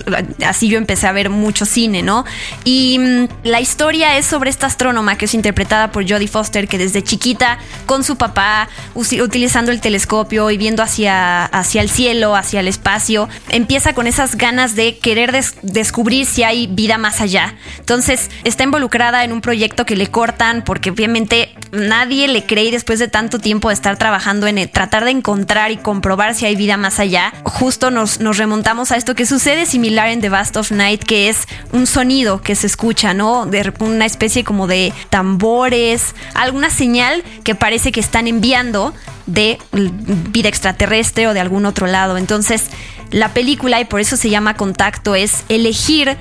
así 0.44 0.68
yo 0.68 0.80
empecé 0.80 1.06
a 1.06 1.12
ver 1.12 1.30
mucho 1.30 1.68
cine, 1.68 2.02
¿no? 2.02 2.26
Y 2.64 2.98
mm, 2.98 3.28
la 3.44 3.62
historia 3.62 4.18
es 4.18 4.26
sobre 4.26 4.50
esta 4.50 4.66
astrónoma 4.66 5.16
que 5.16 5.26
es 5.26 5.36
interpretada 5.36 5.92
por 5.92 6.10
Jodie 6.10 6.28
Foster 6.28 6.68
que 6.68 6.80
desde 6.80 7.04
chiquita 7.04 7.60
con 7.86 8.04
su 8.04 8.16
papá 8.16 8.68
utilizando 8.96 9.72
el 9.72 9.82
telescopio 9.82 10.50
y 10.50 10.58
viendo 10.58 10.82
hacia, 10.82 11.46
hacia 11.46 11.84
el 11.84 11.90
cielo, 11.92 12.36
hacia 12.36 12.62
el 12.62 12.68
espacio, 12.68 13.30
empieza 13.50 13.94
con 13.94 14.08
esas 14.08 14.38
ganas 14.38 14.74
de 14.74 14.98
querer 14.98 15.40
descubrir 15.62 16.26
si 16.26 16.42
hay 16.42 16.66
vida 16.66 16.98
más 16.98 17.22
allá. 17.22 17.54
Entonces 17.78 18.32
está 18.44 18.64
involucrada 18.64 19.24
en 19.24 19.34
un 19.34 19.42
proyecto 19.42 19.86
que 19.86 19.96
le 19.96 20.08
cortan 20.08 20.64
porque 20.64 20.95
obviamente 20.96 21.54
nadie 21.74 22.30
le 22.30 22.46
cree 22.46 22.72
después 22.72 23.00
de 23.00 23.10
tanto 23.10 23.38
tiempo 23.40 23.68
de 23.68 23.74
estar 23.74 23.98
trabajando 23.98 24.48
en 24.48 24.70
tratar 24.70 25.04
de 25.04 25.12
encontrar 25.12 25.72
y 25.72 25.78
comprobar 25.78 26.36
si 26.36 26.46
hay 26.46 26.56
vida 26.56 26.78
más 26.78 27.00
allá, 27.00 27.34
justo 27.44 27.92
nos, 27.92 28.22
nos 28.22 28.38
remontamos 28.38 28.94
a 28.94 28.96
esto 28.96 29.14
que 29.14 29.26
sucede 29.26 29.66
similar 29.66 30.08
en 30.08 30.22
The 30.22 30.30
Vast 30.30 30.56
of 30.56 30.72
Night, 30.72 31.04
que 31.04 31.28
es 31.28 31.48
un 31.74 31.86
sonido 31.86 32.42
que 32.42 32.56
se 32.56 32.68
escucha, 32.68 33.14
¿no? 33.14 33.46
De 33.46 33.74
una 33.80 34.06
especie 34.06 34.46
como 34.46 34.68
de 34.68 34.94
tambores, 35.10 36.16
alguna 36.34 36.70
señal 36.70 37.24
que 37.44 37.56
parece 37.56 37.92
que 37.92 38.00
están 38.00 38.28
enviando 38.28 38.94
de 39.26 39.58
vida 39.74 40.48
extraterrestre 40.48 41.28
o 41.28 41.34
de 41.34 41.42
algún 41.42 41.66
otro 41.66 41.88
lado. 41.88 42.18
Entonces, 42.18 42.68
la 43.12 43.34
película, 43.34 43.82
y 43.82 43.86
por 43.86 44.00
eso 44.00 44.16
se 44.16 44.30
llama 44.30 44.56
Contacto, 44.56 45.14
es 45.14 45.44
elegir 45.50 46.18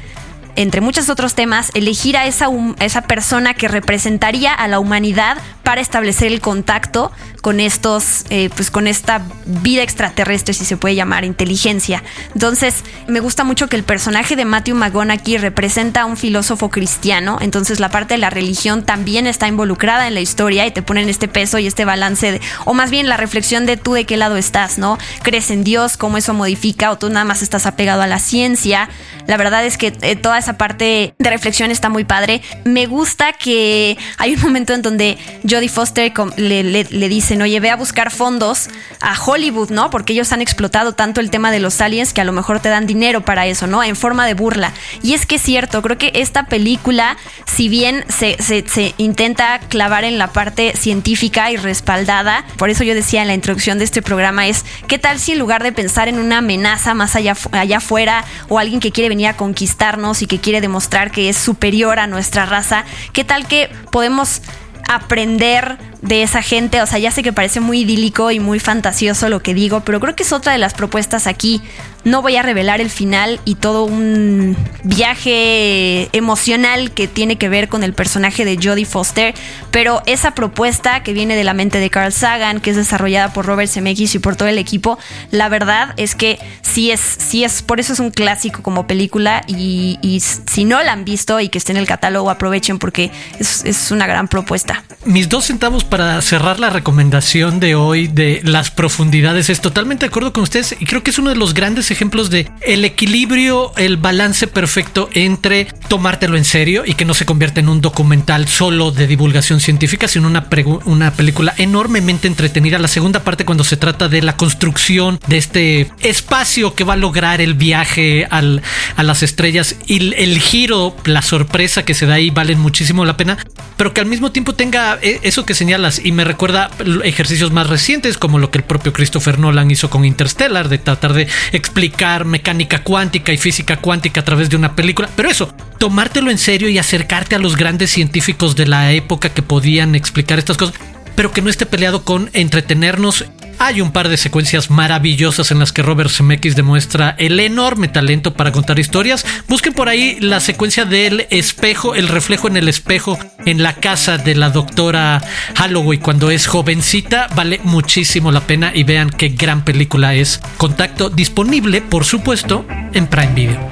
entre 0.56 0.80
muchos 0.80 1.08
otros 1.08 1.34
temas, 1.34 1.70
elegir 1.74 2.16
a 2.16 2.26
esa, 2.26 2.48
esa 2.80 3.02
persona 3.02 3.54
que 3.54 3.68
representaría 3.68 4.52
a 4.52 4.68
la 4.68 4.78
humanidad 4.78 5.38
para 5.62 5.80
establecer 5.80 6.30
el 6.30 6.40
contacto 6.40 7.10
con 7.40 7.60
estos, 7.60 8.24
eh, 8.30 8.48
pues 8.54 8.70
con 8.70 8.86
esta 8.86 9.22
vida 9.44 9.82
extraterrestre, 9.82 10.54
si 10.54 10.64
se 10.64 10.76
puede 10.76 10.94
llamar, 10.94 11.24
inteligencia. 11.24 12.02
Entonces, 12.32 12.84
me 13.06 13.20
gusta 13.20 13.44
mucho 13.44 13.68
que 13.68 13.76
el 13.76 13.84
personaje 13.84 14.36
de 14.36 14.44
Matthew 14.44 14.76
McGonaghy 14.76 15.36
representa 15.38 16.02
a 16.02 16.04
un 16.06 16.16
filósofo 16.16 16.70
cristiano, 16.70 17.38
entonces 17.40 17.80
la 17.80 17.90
parte 17.90 18.14
de 18.14 18.18
la 18.18 18.30
religión 18.30 18.84
también 18.84 19.26
está 19.26 19.48
involucrada 19.48 20.06
en 20.06 20.14
la 20.14 20.20
historia 20.20 20.66
y 20.66 20.70
te 20.70 20.82
ponen 20.82 21.08
este 21.08 21.28
peso 21.28 21.58
y 21.58 21.66
este 21.66 21.84
balance, 21.84 22.32
de, 22.32 22.40
o 22.64 22.72
más 22.72 22.90
bien 22.90 23.08
la 23.08 23.16
reflexión 23.16 23.66
de 23.66 23.76
tú 23.76 23.92
de 23.92 24.06
qué 24.06 24.16
lado 24.16 24.36
estás, 24.36 24.78
¿no? 24.78 24.98
¿Crees 25.22 25.50
en 25.50 25.64
Dios? 25.64 25.96
¿Cómo 25.96 26.16
eso 26.16 26.32
modifica? 26.32 26.90
¿O 26.90 26.98
tú 26.98 27.08
nada 27.10 27.24
más 27.24 27.42
estás 27.42 27.66
apegado 27.66 28.02
a 28.02 28.06
la 28.06 28.20
ciencia? 28.20 28.88
La 29.26 29.36
verdad 29.36 29.64
es 29.64 29.76
que 29.78 29.96
eh, 30.00 30.16
toda 30.16 30.38
esa 30.44 30.58
parte 30.58 31.14
de 31.18 31.30
reflexión 31.30 31.70
está 31.70 31.88
muy 31.88 32.04
padre. 32.04 32.42
Me 32.64 32.86
gusta 32.86 33.32
que 33.32 33.96
hay 34.18 34.34
un 34.34 34.42
momento 34.42 34.74
en 34.74 34.82
donde 34.82 35.16
Jodie 35.48 35.70
Foster 35.70 36.12
le, 36.36 36.62
le, 36.62 37.08
dicen, 37.08 37.40
oye, 37.40 37.58
ve 37.60 37.70
a 37.70 37.76
buscar 37.76 38.10
fondos 38.10 38.68
a 39.00 39.18
Hollywood, 39.18 39.70
¿no? 39.70 39.88
Porque 39.88 40.12
ellos 40.12 40.32
han 40.32 40.42
explotado 40.42 40.92
tanto 40.92 41.22
el 41.22 41.30
tema 41.30 41.50
de 41.50 41.60
los 41.60 41.80
aliens 41.80 42.12
que 42.12 42.20
a 42.20 42.24
lo 42.24 42.32
mejor 42.32 42.60
te 42.60 42.68
dan 42.68 42.86
dinero 42.86 43.24
para 43.24 43.46
eso, 43.46 43.66
¿no? 43.66 43.82
En 43.82 43.96
forma 43.96 44.26
de 44.26 44.34
burla. 44.34 44.74
Y 45.02 45.14
es 45.14 45.24
que 45.24 45.36
es 45.36 45.42
cierto, 45.42 45.80
creo 45.80 45.96
que 45.96 46.12
esta 46.14 46.44
película, 46.44 47.16
si 47.46 47.70
bien 47.70 48.04
se, 48.08 48.36
se 48.38 48.94
intenta 48.98 49.58
clavar 49.60 50.04
en 50.04 50.18
la 50.18 50.28
parte 50.32 50.74
científica 50.76 51.50
y 51.50 51.56
respaldada, 51.56 52.44
por 52.58 52.68
eso 52.68 52.84
yo 52.84 52.94
decía 52.94 53.22
en 53.22 53.28
la 53.28 53.34
introducción 53.34 53.78
de 53.78 53.84
este 53.84 54.02
programa, 54.02 54.46
es, 54.46 54.64
¿qué 54.88 54.98
tal 54.98 55.18
si 55.18 55.32
en 55.32 55.38
lugar 55.38 55.62
de 55.62 55.72
pensar 55.72 56.08
en 56.08 56.18
una 56.18 56.38
amenaza 56.38 56.92
más 56.92 57.16
allá, 57.16 57.34
allá 57.52 57.78
afuera 57.78 58.26
o 58.50 58.58
alguien 58.58 58.80
que 58.80 58.92
quiere 58.92 59.08
venir 59.08 59.28
a 59.28 59.36
conquistarnos 59.36 60.20
y 60.20 60.26
que 60.26 60.33
quiere 60.38 60.60
demostrar 60.60 61.10
que 61.10 61.28
es 61.28 61.36
superior 61.36 61.98
a 61.98 62.06
nuestra 62.06 62.46
raza, 62.46 62.84
¿qué 63.12 63.24
tal 63.24 63.46
que 63.46 63.70
podemos 63.90 64.42
aprender 64.88 65.78
de 66.04 66.22
esa 66.22 66.42
gente. 66.42 66.80
O 66.82 66.86
sea, 66.86 66.98
ya 66.98 67.10
sé 67.10 67.22
que 67.22 67.32
parece 67.32 67.60
muy 67.60 67.80
idílico 67.80 68.30
y 68.30 68.38
muy 68.38 68.60
fantasioso 68.60 69.28
lo 69.28 69.42
que 69.42 69.54
digo, 69.54 69.80
pero 69.80 70.00
creo 70.00 70.14
que 70.14 70.22
es 70.22 70.32
otra 70.32 70.52
de 70.52 70.58
las 70.58 70.74
propuestas 70.74 71.26
aquí. 71.26 71.62
No 72.04 72.20
voy 72.20 72.36
a 72.36 72.42
revelar 72.42 72.82
el 72.82 72.90
final 72.90 73.40
y 73.46 73.54
todo 73.54 73.84
un 73.84 74.56
viaje 74.82 76.10
emocional 76.12 76.90
que 76.92 77.08
tiene 77.08 77.36
que 77.36 77.48
ver 77.48 77.68
con 77.68 77.82
el 77.82 77.94
personaje 77.94 78.44
de 78.44 78.58
Jodie 78.62 78.84
Foster, 78.84 79.34
pero 79.70 80.02
esa 80.04 80.34
propuesta 80.34 81.02
que 81.02 81.14
viene 81.14 81.34
de 81.34 81.44
la 81.44 81.54
mente 81.54 81.78
de 81.78 81.88
Carl 81.88 82.12
Sagan, 82.12 82.60
que 82.60 82.70
es 82.70 82.76
desarrollada 82.76 83.32
por 83.32 83.46
Robert 83.46 83.70
Zemeckis 83.70 84.14
y 84.14 84.18
por 84.18 84.36
todo 84.36 84.48
el 84.48 84.58
equipo, 84.58 84.98
la 85.30 85.48
verdad 85.48 85.94
es 85.96 86.14
que 86.14 86.38
sí 86.60 86.90
es, 86.90 87.00
sí 87.00 87.42
es, 87.42 87.62
por 87.62 87.80
eso 87.80 87.94
es 87.94 88.00
un 88.00 88.10
clásico 88.10 88.62
como 88.62 88.86
película 88.86 89.42
y, 89.46 90.20
si 90.20 90.64
no 90.64 90.82
la 90.82 90.92
han 90.92 91.06
visto 91.06 91.40
y 91.40 91.48
que 91.48 91.56
esté 91.56 91.72
en 91.72 91.78
el 91.78 91.86
catálogo, 91.86 92.28
aprovechen 92.28 92.78
porque 92.78 93.10
es, 93.38 93.64
es 93.64 93.90
una 93.90 94.06
gran 94.06 94.28
propuesta. 94.28 94.84
Mis 95.06 95.30
dos 95.30 95.46
centavos 95.46 95.84
para 95.94 96.20
cerrar 96.22 96.58
la 96.58 96.70
recomendación 96.70 97.60
de 97.60 97.76
hoy 97.76 98.08
de 98.08 98.40
las 98.42 98.72
profundidades, 98.72 99.48
es 99.48 99.60
totalmente 99.60 100.04
de 100.04 100.08
acuerdo 100.08 100.32
con 100.32 100.42
ustedes 100.42 100.74
y 100.80 100.86
creo 100.86 101.04
que 101.04 101.10
es 101.10 101.20
uno 101.20 101.30
de 101.30 101.36
los 101.36 101.54
grandes 101.54 101.92
ejemplos 101.92 102.30
de 102.30 102.50
el 102.62 102.84
equilibrio, 102.84 103.72
el 103.76 103.96
balance 103.96 104.48
perfecto 104.48 105.08
entre 105.12 105.68
tomártelo 105.86 106.36
en 106.36 106.44
serio 106.44 106.82
y 106.84 106.94
que 106.94 107.04
no 107.04 107.14
se 107.14 107.26
convierta 107.26 107.60
en 107.60 107.68
un 107.68 107.80
documental 107.80 108.48
solo 108.48 108.90
de 108.90 109.06
divulgación 109.06 109.60
científica, 109.60 110.08
sino 110.08 110.26
una, 110.26 110.48
una 110.84 111.12
película 111.12 111.54
enormemente 111.58 112.26
entretenida. 112.26 112.80
La 112.80 112.88
segunda 112.88 113.22
parte 113.22 113.44
cuando 113.44 113.62
se 113.62 113.76
trata 113.76 114.08
de 114.08 114.20
la 114.20 114.36
construcción 114.36 115.20
de 115.28 115.38
este 115.38 115.92
espacio 116.00 116.74
que 116.74 116.82
va 116.82 116.94
a 116.94 116.96
lograr 116.96 117.40
el 117.40 117.54
viaje 117.54 118.26
al, 118.32 118.62
a 118.96 119.04
las 119.04 119.22
estrellas 119.22 119.76
y 119.86 120.12
el 120.14 120.40
giro, 120.40 120.96
la 121.04 121.22
sorpresa 121.22 121.84
que 121.84 121.94
se 121.94 122.06
da 122.06 122.14
ahí 122.14 122.30
valen 122.30 122.58
muchísimo 122.58 123.04
la 123.04 123.16
pena, 123.16 123.38
pero 123.76 123.94
que 123.94 124.00
al 124.00 124.06
mismo 124.06 124.32
tiempo 124.32 124.56
tenga 124.56 124.98
eh, 125.00 125.20
eso 125.22 125.46
que 125.46 125.54
señala 125.54 125.83
y 126.02 126.12
me 126.12 126.24
recuerda 126.24 126.70
ejercicios 127.04 127.52
más 127.52 127.68
recientes 127.68 128.16
como 128.16 128.38
lo 128.38 128.50
que 128.50 128.58
el 128.58 128.64
propio 128.64 128.92
Christopher 128.92 129.38
Nolan 129.38 129.70
hizo 129.70 129.90
con 129.90 130.04
Interstellar, 130.04 130.68
de 130.70 130.78
tratar 130.78 131.12
de 131.12 131.28
explicar 131.52 132.24
mecánica 132.24 132.82
cuántica 132.82 133.32
y 133.32 133.36
física 133.36 133.76
cuántica 133.76 134.20
a 134.20 134.24
través 134.24 134.48
de 134.48 134.56
una 134.56 134.74
película. 134.74 135.10
Pero 135.14 135.28
eso, 135.28 135.54
tomártelo 135.78 136.30
en 136.30 136.38
serio 136.38 136.70
y 136.70 136.78
acercarte 136.78 137.34
a 137.34 137.38
los 137.38 137.56
grandes 137.56 137.90
científicos 137.90 138.56
de 138.56 138.66
la 138.66 138.92
época 138.92 139.28
que 139.28 139.42
podían 139.42 139.94
explicar 139.94 140.38
estas 140.38 140.56
cosas 140.56 140.74
pero 141.16 141.32
que 141.32 141.42
no 141.42 141.50
esté 141.50 141.66
peleado 141.66 142.04
con 142.04 142.30
entretenernos. 142.32 143.24
Hay 143.58 143.80
un 143.80 143.92
par 143.92 144.08
de 144.08 144.16
secuencias 144.16 144.70
maravillosas 144.70 145.50
en 145.50 145.58
las 145.58 145.72
que 145.72 145.82
Robert 145.82 146.10
Zemeckis 146.10 146.56
demuestra 146.56 147.14
el 147.18 147.38
enorme 147.40 147.88
talento 147.88 148.34
para 148.34 148.52
contar 148.52 148.78
historias. 148.78 149.24
Busquen 149.48 149.72
por 149.72 149.88
ahí 149.88 150.18
la 150.20 150.40
secuencia 150.40 150.84
del 150.84 151.26
espejo, 151.30 151.94
el 151.94 152.08
reflejo 152.08 152.48
en 152.48 152.56
el 152.56 152.68
espejo 152.68 153.18
en 153.46 153.62
la 153.62 153.76
casa 153.76 154.18
de 154.18 154.34
la 154.34 154.50
doctora 154.50 155.22
Holloway 155.60 155.98
cuando 155.98 156.30
es 156.30 156.46
jovencita. 156.46 157.28
Vale 157.34 157.60
muchísimo 157.64 158.32
la 158.32 158.40
pena 158.40 158.72
y 158.74 158.84
vean 158.84 159.10
qué 159.10 159.30
gran 159.30 159.64
película 159.64 160.14
es. 160.14 160.40
Contacto 160.56 161.10
disponible, 161.10 161.80
por 161.80 162.04
supuesto, 162.04 162.66
en 162.92 163.06
Prime 163.06 163.34
Video. 163.34 163.70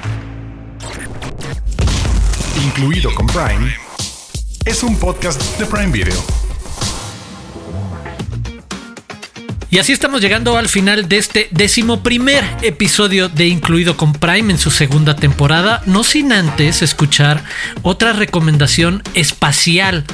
Incluido 2.63 3.13
con 3.13 3.27
Prime. 3.27 3.75
Es 4.65 4.81
un 4.83 4.97
podcast 4.97 5.59
de 5.59 5.65
Prime 5.65 5.91
Video. 5.91 6.42
Y 9.73 9.79
así 9.79 9.91
estamos 9.91 10.21
llegando 10.21 10.55
al 10.55 10.69
final 10.69 11.09
de 11.09 11.17
este 11.17 11.47
decimoprimer 11.49 12.43
episodio 12.61 13.27
de 13.27 13.47
Incluido 13.47 13.97
con 13.97 14.13
Prime 14.13 14.53
en 14.53 14.59
su 14.59 14.69
segunda 14.69 15.15
temporada, 15.15 15.81
no 15.87 16.03
sin 16.03 16.31
antes 16.31 16.83
escuchar 16.83 17.43
otra 17.81 18.13
recomendación 18.13 19.01
espacial 19.15 20.05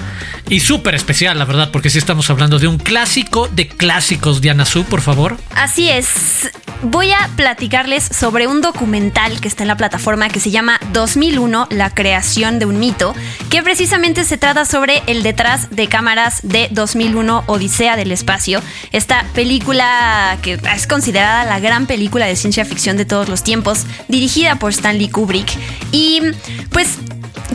y 0.48 0.62
súper 0.62 0.96
especial, 0.96 1.38
la 1.38 1.44
verdad, 1.44 1.72
porque 1.74 1.90
sí 1.90 1.98
estamos 1.98 2.30
hablando 2.30 2.58
de 2.58 2.68
un 2.68 2.78
clásico 2.78 3.50
de 3.50 3.68
clásicos, 3.68 4.40
Diana 4.40 4.64
Su, 4.64 4.86
por 4.86 5.02
favor. 5.02 5.36
Así 5.54 5.90
es. 5.90 6.50
Voy 6.82 7.12
a 7.12 7.30
platicarles 7.36 8.06
sobre 8.06 8.48
un 8.48 8.62
documental 8.62 9.42
que 9.42 9.50
está 9.50 9.64
en 9.64 9.68
la 9.68 9.76
plataforma 9.76 10.30
que 10.30 10.40
se 10.40 10.50
llama 10.50 10.80
2001, 10.94 11.68
la 11.72 11.90
creación 11.90 12.58
de 12.58 12.66
un 12.66 12.80
mito, 12.80 13.14
que 13.50 13.62
precisamente 13.62 14.24
se 14.24 14.38
trata 14.38 14.64
sobre 14.64 15.04
el 15.08 15.22
detrás 15.22 15.70
de 15.72 15.90
cámaras 15.90 16.40
de 16.42 16.70
2001, 16.72 17.44
Odisea 17.48 17.98
del 17.98 18.14
Espacio. 18.14 18.62
Esta 18.94 19.26
película 19.34 20.38
que 20.42 20.54
es 20.74 20.88
considerada 20.88 21.44
la 21.44 21.60
gran 21.60 21.86
película 21.86 22.28
de 22.28 22.38
ciencia 22.38 22.64
ficción 22.64 22.96
de 22.96 23.04
todos 23.04 23.28
los 23.28 23.44
tiempos, 23.44 23.86
dirigida 24.08 24.56
por 24.56 24.72
Stanley 24.72 25.10
Kubrick. 25.10 25.52
Y 25.92 26.22
pues 26.72 26.98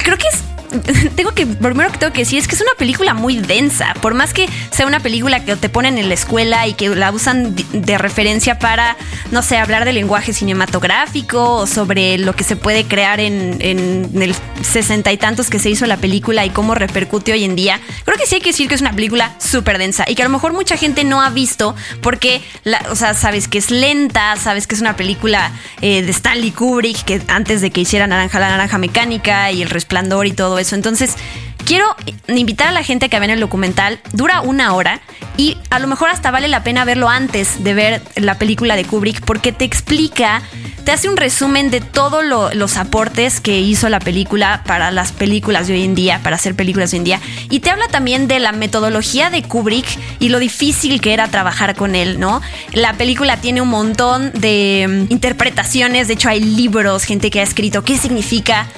creo 0.02 0.18
que 0.18 0.28
es 0.28 0.53
tengo 1.16 1.32
que, 1.32 1.46
primero 1.46 1.90
que 1.90 1.98
tengo 1.98 2.12
que 2.12 2.20
decir 2.20 2.38
es 2.38 2.48
que 2.48 2.54
es 2.54 2.60
una 2.60 2.74
película 2.76 3.14
muy 3.14 3.38
densa. 3.38 3.94
Por 4.00 4.14
más 4.14 4.32
que 4.32 4.48
sea 4.70 4.86
una 4.86 5.00
película 5.00 5.44
que 5.44 5.56
te 5.56 5.68
ponen 5.68 5.98
en 5.98 6.08
la 6.08 6.14
escuela 6.14 6.66
y 6.66 6.74
que 6.74 6.88
la 6.88 7.10
usan 7.10 7.54
de 7.72 7.98
referencia 7.98 8.58
para, 8.58 8.96
no 9.30 9.42
sé, 9.42 9.58
hablar 9.58 9.84
de 9.84 9.92
lenguaje 9.92 10.32
cinematográfico 10.32 11.56
o 11.56 11.66
sobre 11.66 12.18
lo 12.18 12.34
que 12.34 12.44
se 12.44 12.56
puede 12.56 12.84
crear 12.84 13.20
en, 13.20 13.60
el 13.60 14.34
sesenta 14.62 15.12
y 15.12 15.16
tantos 15.16 15.50
que 15.50 15.58
se 15.58 15.70
hizo 15.70 15.86
la 15.86 15.96
película 15.96 16.44
y 16.44 16.50
cómo 16.50 16.74
repercute 16.74 17.32
hoy 17.32 17.44
en 17.44 17.56
día. 17.56 17.80
Creo 18.04 18.16
que 18.16 18.26
sí 18.26 18.36
hay 18.36 18.40
que 18.40 18.50
decir 18.50 18.68
que 18.68 18.74
es 18.74 18.80
una 18.80 18.92
película 18.92 19.34
súper 19.38 19.78
densa 19.78 20.04
y 20.08 20.14
que 20.14 20.22
a 20.22 20.26
lo 20.26 20.30
mejor 20.30 20.52
mucha 20.52 20.76
gente 20.76 21.04
no 21.04 21.20
ha 21.20 21.30
visto 21.30 21.74
porque, 22.00 22.42
o 22.90 22.96
sea, 22.96 23.14
sabes 23.14 23.48
que 23.48 23.58
es 23.58 23.70
lenta, 23.70 24.36
sabes 24.36 24.66
que 24.66 24.74
es 24.74 24.80
una 24.80 24.96
película 24.96 25.52
eh, 25.80 26.02
de 26.02 26.10
Stanley 26.10 26.50
Kubrick 26.50 27.04
que 27.04 27.20
antes 27.28 27.60
de 27.60 27.70
que 27.70 27.82
hiciera 27.82 28.06
Naranja 28.06 28.38
la 28.40 28.50
Naranja 28.50 28.78
Mecánica 28.78 29.50
y 29.52 29.62
El 29.62 29.70
Resplandor 29.70 30.26
y 30.26 30.32
todo 30.32 30.58
eso 30.58 30.63
entonces, 30.72 31.16
quiero 31.64 31.84
invitar 32.28 32.68
a 32.68 32.72
la 32.72 32.82
gente 32.82 33.08
que 33.08 33.18
vea 33.18 33.32
el 33.32 33.40
documental. 33.40 34.00
Dura 34.12 34.40
una 34.40 34.74
hora 34.74 35.00
y 35.36 35.56
a 35.70 35.78
lo 35.78 35.88
mejor 35.88 36.10
hasta 36.10 36.30
vale 36.30 36.48
la 36.48 36.62
pena 36.62 36.84
verlo 36.84 37.08
antes 37.08 37.64
de 37.64 37.74
ver 37.74 38.02
la 38.16 38.38
película 38.38 38.76
de 38.76 38.84
Kubrick 38.84 39.24
porque 39.24 39.52
te 39.52 39.64
explica, 39.64 40.42
te 40.84 40.92
hace 40.92 41.08
un 41.08 41.16
resumen 41.16 41.70
de 41.70 41.80
todos 41.80 42.24
los 42.54 42.76
aportes 42.76 43.40
que 43.40 43.60
hizo 43.60 43.88
la 43.88 43.98
película 43.98 44.62
para 44.66 44.90
las 44.90 45.12
películas 45.12 45.66
de 45.66 45.74
hoy 45.74 45.84
en 45.84 45.94
día, 45.94 46.20
para 46.22 46.36
hacer 46.36 46.54
películas 46.54 46.90
de 46.90 46.96
hoy 46.96 46.98
en 46.98 47.04
día. 47.04 47.20
Y 47.50 47.60
te 47.60 47.70
habla 47.70 47.88
también 47.88 48.28
de 48.28 48.38
la 48.38 48.52
metodología 48.52 49.30
de 49.30 49.42
Kubrick 49.42 49.86
y 50.20 50.28
lo 50.28 50.38
difícil 50.38 51.00
que 51.00 51.14
era 51.14 51.28
trabajar 51.28 51.74
con 51.74 51.94
él, 51.94 52.20
¿no? 52.20 52.40
La 52.72 52.92
película 52.94 53.38
tiene 53.38 53.60
un 53.60 53.68
montón 53.68 54.32
de 54.34 55.06
mm, 55.08 55.12
interpretaciones, 55.12 56.08
de 56.08 56.14
hecho 56.14 56.28
hay 56.28 56.40
libros, 56.40 57.04
gente 57.04 57.30
que 57.30 57.40
ha 57.40 57.42
escrito 57.42 57.82
qué 57.82 57.98
significa 57.98 58.68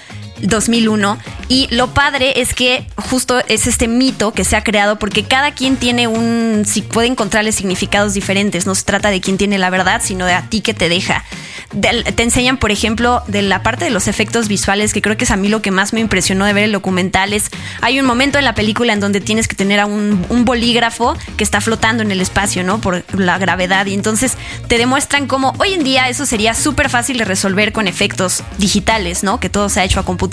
2001 0.40 1.18
y 1.48 1.68
lo 1.70 1.94
padre 1.94 2.40
es 2.40 2.54
que 2.54 2.86
justo 2.96 3.40
es 3.48 3.66
este 3.66 3.88
mito 3.88 4.32
que 4.32 4.44
se 4.44 4.56
ha 4.56 4.64
creado 4.64 4.98
porque 4.98 5.24
cada 5.24 5.52
quien 5.52 5.76
tiene 5.76 6.08
un 6.08 6.64
si 6.66 6.82
puede 6.82 7.08
encontrarle 7.08 7.52
significados 7.52 8.14
diferentes. 8.14 8.66
No 8.66 8.74
se 8.74 8.84
trata 8.84 9.10
de 9.10 9.20
quién 9.20 9.38
tiene 9.38 9.58
la 9.58 9.70
verdad 9.70 10.02
sino 10.04 10.26
de 10.26 10.34
a 10.34 10.48
ti 10.48 10.60
que 10.60 10.74
te 10.74 10.88
deja. 10.88 11.24
Te 11.80 12.22
enseñan 12.22 12.58
por 12.58 12.70
ejemplo 12.70 13.22
de 13.26 13.42
la 13.42 13.62
parte 13.62 13.84
de 13.84 13.90
los 13.90 14.08
efectos 14.08 14.48
visuales 14.48 14.92
que 14.92 15.02
creo 15.02 15.16
que 15.16 15.24
es 15.24 15.30
a 15.30 15.36
mí 15.36 15.48
lo 15.48 15.62
que 15.62 15.70
más 15.70 15.92
me 15.92 16.00
impresionó 16.00 16.44
de 16.44 16.52
ver 16.52 16.64
el 16.64 16.72
documental 16.72 17.32
es 17.32 17.50
hay 17.80 17.98
un 17.98 18.06
momento 18.06 18.38
en 18.38 18.44
la 18.44 18.54
película 18.54 18.92
en 18.92 19.00
donde 19.00 19.20
tienes 19.20 19.48
que 19.48 19.56
tener 19.56 19.80
a 19.80 19.86
un, 19.86 20.24
un 20.28 20.44
bolígrafo 20.44 21.16
que 21.36 21.44
está 21.44 21.60
flotando 21.60 22.02
en 22.02 22.10
el 22.10 22.20
espacio 22.20 22.62
no 22.62 22.80
por 22.80 23.04
la 23.18 23.38
gravedad. 23.38 23.86
Y 23.86 23.94
entonces 23.94 24.36
te 24.68 24.78
demuestran 24.78 25.26
cómo 25.26 25.54
hoy 25.58 25.72
en 25.72 25.84
día 25.84 26.08
eso 26.08 26.26
sería 26.26 26.54
súper 26.54 26.88
fácil 26.90 27.18
de 27.18 27.24
resolver 27.24 27.72
con 27.72 27.88
efectos 27.88 28.42
digitales 28.58 29.22
no 29.22 29.40
que 29.40 29.48
todo 29.48 29.68
se 29.68 29.80
ha 29.80 29.84
hecho 29.84 30.00
a 30.00 30.04
computadora 30.04 30.25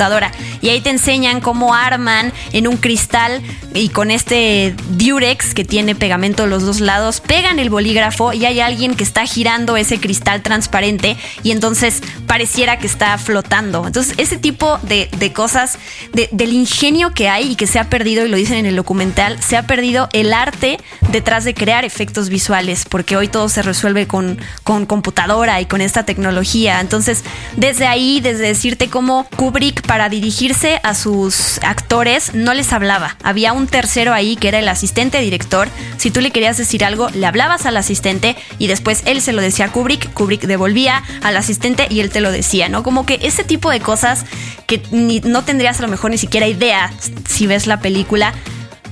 y 0.62 0.69
ahí 0.69 0.82
te 0.82 0.89
enseñan 0.89 1.39
cómo 1.41 1.73
arman 1.73 2.34
en 2.51 2.67
un 2.67 2.77
cristal 2.77 3.41
y 3.73 3.89
con 3.89 4.12
este 4.12 4.75
Durex 4.89 5.53
que 5.53 5.65
tiene 5.65 5.95
pegamento 5.95 6.43
a 6.43 6.47
los 6.47 6.63
dos 6.63 6.79
lados, 6.79 7.21
pegan 7.21 7.60
el 7.60 7.69
bolígrafo 7.69 8.34
y 8.34 8.45
hay 8.45 8.60
alguien 8.60 8.95
que 8.95 9.03
está 9.03 9.25
girando 9.25 9.77
ese 9.77 9.99
cristal 9.99 10.41
transparente 10.41 11.17
y 11.43 11.51
entonces 11.51 12.01
pareciera 12.27 12.79
que 12.79 12.88
está 12.88 13.17
flotando. 13.17 13.86
Entonces, 13.86 14.15
ese 14.17 14.38
tipo 14.38 14.79
de, 14.84 15.10
cosas, 15.34 15.77
del 16.12 16.53
ingenio 16.53 17.13
que 17.13 17.29
hay 17.29 17.51
y 17.51 17.56
que 17.56 17.67
se 17.67 17.79
ha 17.79 17.89
perdido, 17.89 18.25
y 18.25 18.29
lo 18.29 18.38
dicen 18.38 18.58
en 18.58 18.65
el 18.65 18.75
documental, 18.75 19.41
se 19.41 19.58
ha 19.58 19.67
perdido 19.67 20.10
el 20.13 20.34
arte 20.34 20.77
detrás 21.12 21.43
de 21.43 21.53
crear 21.53 21.86
efectos 21.86 22.29
visuales, 22.29 22.86
porque 22.89 23.15
hoy 23.17 23.27
todo 23.27 23.49
se 23.49 23.62
resuelve 23.62 24.08
con, 24.08 24.39
con 24.63 24.86
computadora 24.86 25.62
y 25.62 25.65
con 25.65 25.82
esta 25.82 26.03
tecnología. 26.03 26.79
Entonces, 26.79 27.23
desde 27.56 27.86
ahí, 27.86 28.21
desde 28.21 28.47
decirte 28.47 28.89
cómo 28.89 29.27
Kubrick 29.36 29.83
para 29.88 30.10
dirigirse 30.10 30.80
a 30.84 30.96
sus 30.96 31.60
actores 31.63 32.34
no 32.34 32.54
les 32.54 32.74
hablaba. 32.74 33.15
Había 33.24 33.54
un 33.54 33.67
tercero 33.67 34.13
ahí 34.13 34.36
que 34.36 34.48
era 34.48 34.60
el 34.60 34.67
asistente 34.67 35.19
director. 35.19 35.67
Si 35.98 36.12
tú 36.12 36.22
le 36.22 36.32
querías 36.32 36.58
decir 36.58 36.84
algo, 36.84 37.10
le 37.10 37.26
hablabas 37.26 37.65
al 37.65 37.78
asistente 37.78 38.36
y 38.60 38.67
después 38.67 39.04
él 39.06 39.22
se 39.22 39.34
lo 39.34 39.41
decía 39.41 39.65
a 39.65 39.72
Kubrick, 39.72 40.13
Kubrick 40.13 40.41
devolvía 40.41 41.04
al 41.22 41.38
asistente 41.38 41.88
y 41.89 42.00
él 42.00 42.10
te 42.10 42.22
lo 42.22 42.32
decía, 42.32 42.69
¿no? 42.69 42.84
Como 42.84 43.06
que 43.06 43.19
ese 43.22 43.43
tipo 43.43 43.69
de 43.69 43.80
cosas 43.80 44.26
que 44.67 44.82
no 44.91 45.43
tendrías 45.43 45.80
a 45.80 45.84
lo 45.84 45.89
mejor 45.89 46.12
ni 46.12 46.17
siquiera 46.17 46.48
idea 46.48 46.91
si 47.28 47.48
ves 47.48 47.67
la 47.67 47.80
película, 47.80 48.34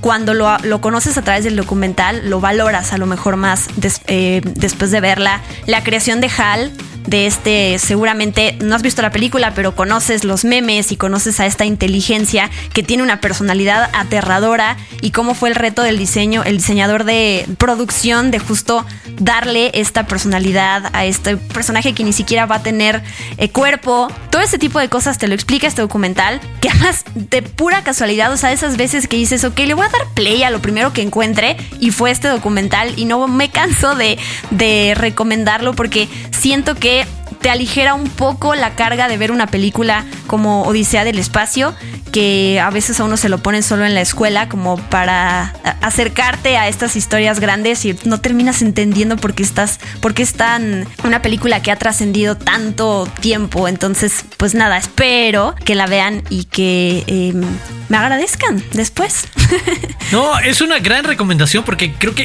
cuando 0.02 0.34
lo, 0.34 0.80
conoces 0.80 1.16
a 1.16 1.22
través 1.22 1.44
del 1.44 1.54
documental, 1.54 2.28
lo 2.28 2.40
valoras 2.40 2.92
a 2.92 2.98
lo 2.98 3.06
mejor 3.06 3.36
más 3.36 3.68
eh, 4.08 4.40
después 4.44 4.90
de 4.90 5.00
verla. 5.00 5.40
La 5.66 5.84
creación 5.84 6.20
de 6.20 6.28
Hal 6.36 6.72
de 7.06 7.26
este, 7.26 7.78
seguramente 7.78 8.56
no 8.60 8.74
has 8.74 8.82
visto 8.82 9.02
la 9.02 9.10
película, 9.10 9.52
pero 9.54 9.74
conoces 9.74 10.24
los 10.24 10.44
memes 10.44 10.92
y 10.92 10.96
conoces 10.96 11.40
a 11.40 11.46
esta 11.46 11.64
inteligencia 11.64 12.50
que 12.72 12.82
tiene 12.82 13.02
una 13.02 13.20
personalidad 13.20 13.90
aterradora 13.92 14.76
y 15.00 15.10
cómo 15.10 15.34
fue 15.34 15.48
el 15.48 15.54
reto 15.54 15.82
del 15.82 15.98
diseño, 15.98 16.42
el 16.44 16.58
diseñador 16.58 17.04
de 17.04 17.46
producción 17.58 18.30
de 18.30 18.38
justo 18.38 18.86
darle 19.18 19.70
esta 19.74 20.06
personalidad 20.06 20.90
a 20.92 21.04
este 21.04 21.36
personaje 21.36 21.92
que 21.94 22.04
ni 22.04 22.12
siquiera 22.12 22.46
va 22.46 22.56
a 22.56 22.62
tener 22.62 23.02
eh, 23.36 23.48
cuerpo. 23.48 24.08
Todo 24.30 24.42
ese 24.42 24.58
tipo 24.58 24.78
de 24.78 24.88
cosas 24.88 25.18
te 25.18 25.28
lo 25.28 25.34
explica 25.34 25.66
este 25.66 25.82
documental, 25.82 26.40
que 26.60 26.68
además 26.68 27.04
de 27.14 27.42
pura 27.42 27.82
casualidad, 27.82 28.32
o 28.32 28.36
sea, 28.36 28.52
esas 28.52 28.76
veces 28.76 29.08
que 29.08 29.16
dices, 29.16 29.44
ok, 29.44 29.58
le 29.60 29.74
voy 29.74 29.86
a 29.86 29.88
dar 29.88 30.06
play 30.14 30.42
a 30.42 30.50
lo 30.50 30.60
primero 30.60 30.92
que 30.92 31.02
encuentre 31.02 31.56
y 31.80 31.90
fue 31.90 32.10
este 32.10 32.28
documental 32.28 32.92
y 32.96 33.04
no 33.04 33.26
me 33.28 33.50
canso 33.50 33.94
de, 33.94 34.18
de 34.50 34.94
recomendarlo 34.96 35.74
porque 35.74 36.08
siento 36.30 36.74
que 36.74 37.01
te 37.42 37.50
aligera 37.50 37.94
un 37.94 38.08
poco 38.08 38.54
la 38.54 38.76
carga 38.76 39.08
de 39.08 39.18
ver 39.18 39.32
una 39.32 39.48
película 39.48 40.04
como 40.28 40.62
Odisea 40.62 41.04
del 41.04 41.18
Espacio, 41.18 41.74
que 42.12 42.60
a 42.60 42.70
veces 42.70 43.00
a 43.00 43.04
uno 43.04 43.16
se 43.16 43.28
lo 43.28 43.38
ponen 43.38 43.62
solo 43.62 43.84
en 43.84 43.94
la 43.94 44.02
escuela 44.02 44.48
como 44.48 44.76
para 44.76 45.54
acercarte 45.80 46.56
a 46.58 46.68
estas 46.68 46.94
historias 46.94 47.40
grandes 47.40 47.84
y 47.84 47.96
no 48.04 48.20
terminas 48.20 48.62
entendiendo 48.62 49.16
por 49.16 49.34
qué 49.34 49.42
estás, 49.42 49.80
por 50.00 50.14
qué 50.14 50.22
es 50.22 50.34
tan 50.34 50.86
una 51.04 51.22
película 51.22 51.62
que 51.62 51.70
ha 51.70 51.76
trascendido 51.76 52.36
tanto 52.36 53.08
tiempo. 53.20 53.66
Entonces, 53.66 54.24
pues 54.36 54.54
nada, 54.54 54.76
espero 54.76 55.54
que 55.64 55.74
la 55.74 55.86
vean 55.86 56.22
y 56.28 56.44
que 56.44 57.04
em, 57.06 57.42
me 57.88 57.96
agradezcan 57.96 58.62
después. 58.72 59.26
No, 60.12 60.38
es 60.40 60.60
una 60.60 60.78
gran 60.78 61.04
recomendación 61.04 61.64
porque 61.64 61.94
creo 61.94 62.14
que 62.14 62.24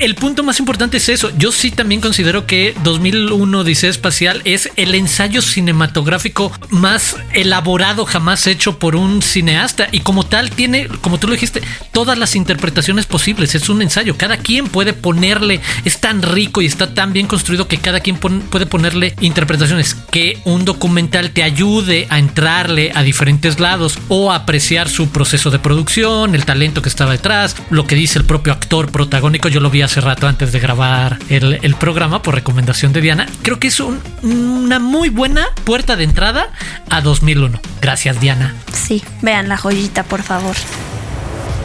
el, 0.00 0.14
punto 0.14 0.44
más 0.44 0.60
importante 0.60 0.98
es 0.98 1.08
eso. 1.08 1.32
Yo 1.36 1.50
sí 1.50 1.72
también 1.72 2.00
considero 2.00 2.46
que 2.46 2.76
2001 2.84 3.64
Dice 3.64 3.88
Espacial 3.88 4.40
es 4.44 4.70
el 4.76 4.94
ensayo 4.94 5.42
cinematográfico 5.42 6.52
más 6.70 7.16
elaborado 7.32 8.04
jamás 8.04 8.46
hecho 8.46 8.78
por 8.78 8.94
un 8.94 9.07
cineasta 9.22 9.88
y 9.92 10.00
como 10.00 10.24
tal 10.24 10.50
tiene, 10.50 10.88
como 11.00 11.18
tú 11.18 11.26
lo 11.26 11.34
dijiste, 11.34 11.62
todas 11.92 12.18
las 12.18 12.36
interpretaciones 12.36 13.06
posibles. 13.06 13.54
Es 13.54 13.68
un 13.68 13.82
ensayo. 13.82 14.16
Cada 14.16 14.38
quien 14.38 14.66
puede 14.68 14.92
ponerle, 14.92 15.60
es 15.84 16.00
tan 16.00 16.22
rico 16.22 16.62
y 16.62 16.66
está 16.66 16.94
tan 16.94 17.12
bien 17.12 17.26
construido 17.26 17.68
que 17.68 17.78
cada 17.78 18.00
quien 18.00 18.16
puede 18.16 18.66
ponerle 18.66 19.14
interpretaciones. 19.20 19.94
Que 19.94 20.40
un 20.44 20.64
documental 20.64 21.30
te 21.30 21.42
ayude 21.42 22.06
a 22.10 22.18
entrarle 22.18 22.92
a 22.94 23.02
diferentes 23.02 23.60
lados 23.60 23.98
o 24.08 24.32
apreciar 24.32 24.88
su 24.88 25.08
proceso 25.08 25.50
de 25.50 25.58
producción, 25.58 26.34
el 26.34 26.44
talento 26.44 26.82
que 26.82 26.88
está 26.88 27.06
detrás, 27.06 27.56
lo 27.70 27.86
que 27.86 27.94
dice 27.94 28.18
el 28.18 28.24
propio 28.24 28.52
actor 28.52 28.90
protagónico. 28.90 29.48
Yo 29.48 29.60
lo 29.60 29.70
vi 29.70 29.82
hace 29.82 30.00
rato 30.00 30.26
antes 30.26 30.52
de 30.52 30.60
grabar 30.60 31.18
el, 31.28 31.74
programa 31.78 32.22
por 32.22 32.34
recomendación 32.34 32.92
de 32.92 33.00
Diana. 33.00 33.26
Creo 33.42 33.60
que 33.60 33.68
es 33.68 33.80
una 33.80 34.78
muy 34.78 35.08
buena 35.08 35.46
puerta 35.64 35.96
de 35.96 36.04
entrada 36.04 36.50
a 36.90 37.00
2001. 37.00 37.60
Gracias, 37.80 38.20
Diana. 38.20 38.54
Sí, 38.72 38.97
vean 39.22 39.48
la 39.48 39.56
joyita, 39.56 40.02
por 40.02 40.22
favor. 40.22 40.56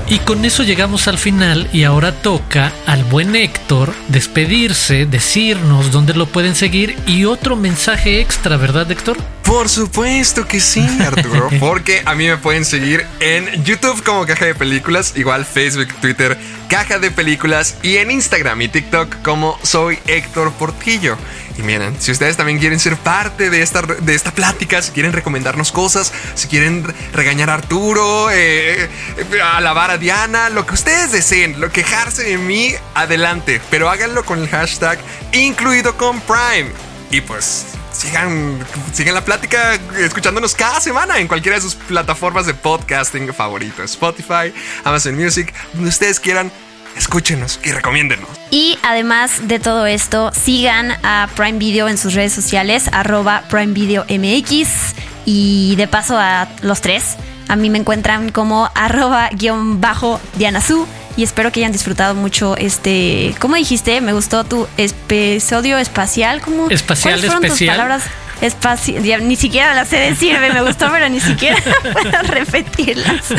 Y 0.08 0.20
con 0.20 0.44
eso 0.44 0.64
llegamos 0.64 1.08
al 1.08 1.18
final 1.18 1.70
y 1.72 1.86
ahora 1.86 2.12
toca 2.12 2.74
al 2.86 3.04
buen 3.06 3.36
Héctor 3.36 3.94
despedirse, 4.10 5.06
decirnos 5.06 5.92
dónde 5.92 6.14
lo 6.14 6.26
pueden 6.26 6.56
seguir 6.56 6.98
y 7.08 7.24
otro 7.24 7.56
mensaje 7.56 8.20
extra, 8.20 8.58
¿verdad 8.58 8.92
Héctor? 8.92 9.18
Por 9.44 9.70
supuesto 9.70 10.46
que 10.46 10.60
sí, 10.60 10.86
Arturo, 11.00 11.50
porque 11.60 12.02
a 12.06 12.16
mí 12.16 12.28
me 12.28 12.38
pueden 12.38 12.66
seguir 12.66 13.06
en 13.22 13.64
YouTube 13.64 14.04
como 14.04 14.26
Caja 14.26 14.46
de 14.46 14.56
Películas, 14.56 15.14
igual 15.16 15.46
Facebook, 15.46 15.94
Twitter, 16.02 16.38
Caja 16.68 17.00
de 17.00 17.10
Películas 17.10 17.78
y 17.82 17.98
en 17.98 18.12
Instagram 18.12 18.62
y 18.62 18.68
TikTok 18.68 19.22
como 19.22 19.58
soy 19.64 20.00
Héctor 20.08 20.52
Portillo. 20.54 21.18
Y 21.58 21.62
miren, 21.62 21.96
si 22.02 22.12
ustedes 22.12 22.36
también 22.36 22.58
quieren 22.58 22.80
ser 22.80 22.98
parte 22.98 23.50
de 23.50 23.62
esta, 23.62 23.82
de 23.84 24.16
esta 24.16 24.32
plática, 24.32 24.82
si 24.82 24.92
quieren 24.92 25.14
recomendarnos 25.14 25.72
cosas, 25.72 26.12
si 26.34 26.48
quieren 26.48 26.84
regañar 27.14 27.50
a 27.52 27.56
Arturo, 27.56 28.32
eh, 28.32 28.90
eh, 29.18 29.42
alabar 29.42 29.92
a 29.92 29.98
Diana, 29.98 30.50
lo 30.50 30.66
que 30.66 30.74
ustedes 30.74 31.12
deseen, 31.12 31.62
lo 31.62 31.72
quejarse 31.72 32.24
de 32.24 32.38
mí, 32.40 32.74
adelante. 32.96 33.62
Pero 33.70 33.90
háganlo 33.90 34.26
con 34.26 34.40
el 34.40 34.50
hashtag 34.50 34.98
incluido 35.32 35.96
con 35.96 36.20
Prime. 36.22 36.72
Y 37.12 37.22
pues 37.22 37.68
sigan, 37.92 38.58
sigan 38.92 39.14
la 39.14 39.24
plática 39.24 39.76
escuchándonos 40.00 40.56
cada 40.56 40.82
semana 40.82 41.20
en 41.20 41.28
cualquiera 41.28 41.58
de 41.58 41.62
sus 41.62 41.76
plataformas 41.76 42.48
de 42.48 42.56
podcasting 42.56 43.32
favoritos. 43.32 43.92
Spotify, 43.92 44.52
Amazon 44.84 45.16
Music, 45.16 45.54
donde 45.74 45.90
ustedes 45.90 46.20
quieran 46.20 46.52
escúchenos 46.98 47.60
y 47.64 47.72
recomiéndenos. 47.72 48.30
Y 48.52 48.78
además 48.84 49.48
de 49.48 49.60
todo 49.60 49.86
esto, 49.86 50.32
sigan 50.34 50.92
a 51.04 51.30
Prime 51.36 51.60
Video 51.60 51.88
en 51.88 51.98
sus 51.98 52.14
redes 52.14 52.34
sociales, 52.34 52.90
arroba 52.92 53.44
Prime 53.50 53.74
Video 53.74 54.06
MX. 54.10 54.96
Y 55.26 55.76
de 55.78 55.88
paso 55.88 56.18
a 56.18 56.48
los 56.62 56.82
tres, 56.82 57.16
a 57.48 57.56
mí 57.56 57.70
me 57.70 57.78
encuentran 57.80 58.32
como 58.32 58.70
arroba 58.76 59.30
guion 59.32 59.80
bajo 59.82 60.20
Diana 60.38 60.62
Su. 60.62 60.88
Y 61.16 61.24
espero 61.24 61.52
que 61.52 61.60
hayan 61.60 61.72
disfrutado 61.72 62.16
mucho 62.16 62.58
este. 62.58 63.36
¿Cómo 63.40 63.56
dijiste? 63.56 64.02
Me 64.02 64.14
gustó 64.14 64.44
tu 64.44 64.68
episodio 64.78 65.78
espacial. 65.78 66.42
¿Cómo, 66.42 66.70
espacial 66.70 67.24
especial. 67.24 67.78
palabras? 67.78 68.04
Espacio, 68.44 69.00
ni 69.22 69.36
siquiera 69.36 69.74
las 69.74 69.88
sé 69.88 69.98
decir, 69.98 70.38
me 70.40 70.62
gustó, 70.62 70.92
pero 70.92 71.10
ni 71.10 71.20
siquiera 71.20 71.58
puedo 71.94 72.22
repetirlas. 72.24 73.34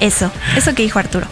Eso, 0.00 0.30
eso 0.56 0.74
que 0.74 0.82
dijo 0.82 0.98
Arturo. 0.98 1.26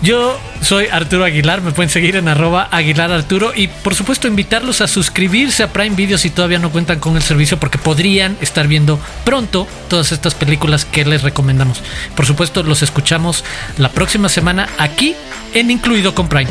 Yo 0.00 0.38
soy 0.60 0.86
Arturo 0.86 1.24
Aguilar, 1.24 1.60
me 1.60 1.72
pueden 1.72 1.90
seguir 1.90 2.16
en 2.16 2.28
arroba 2.28 2.68
Aguilar 2.70 3.12
Arturo 3.12 3.52
y 3.54 3.68
por 3.68 3.94
supuesto 3.94 4.28
invitarlos 4.28 4.80
a 4.80 4.86
suscribirse 4.86 5.62
a 5.62 5.72
Prime 5.72 5.94
Video 5.96 6.18
si 6.18 6.30
todavía 6.30 6.58
no 6.58 6.70
cuentan 6.70 6.98
con 6.98 7.16
el 7.16 7.22
servicio 7.22 7.58
porque 7.58 7.78
podrían 7.78 8.36
estar 8.40 8.66
viendo 8.66 8.98
pronto 9.24 9.66
todas 9.88 10.12
estas 10.12 10.34
películas 10.34 10.84
que 10.84 11.04
les 11.04 11.22
recomendamos. 11.22 11.82
Por 12.16 12.26
supuesto, 12.26 12.62
los 12.62 12.82
escuchamos 12.82 13.44
la 13.76 13.90
próxima 13.90 14.28
semana 14.28 14.68
aquí 14.78 15.14
en 15.54 15.70
Incluido 15.70 16.14
con 16.14 16.28
Prime. 16.28 16.50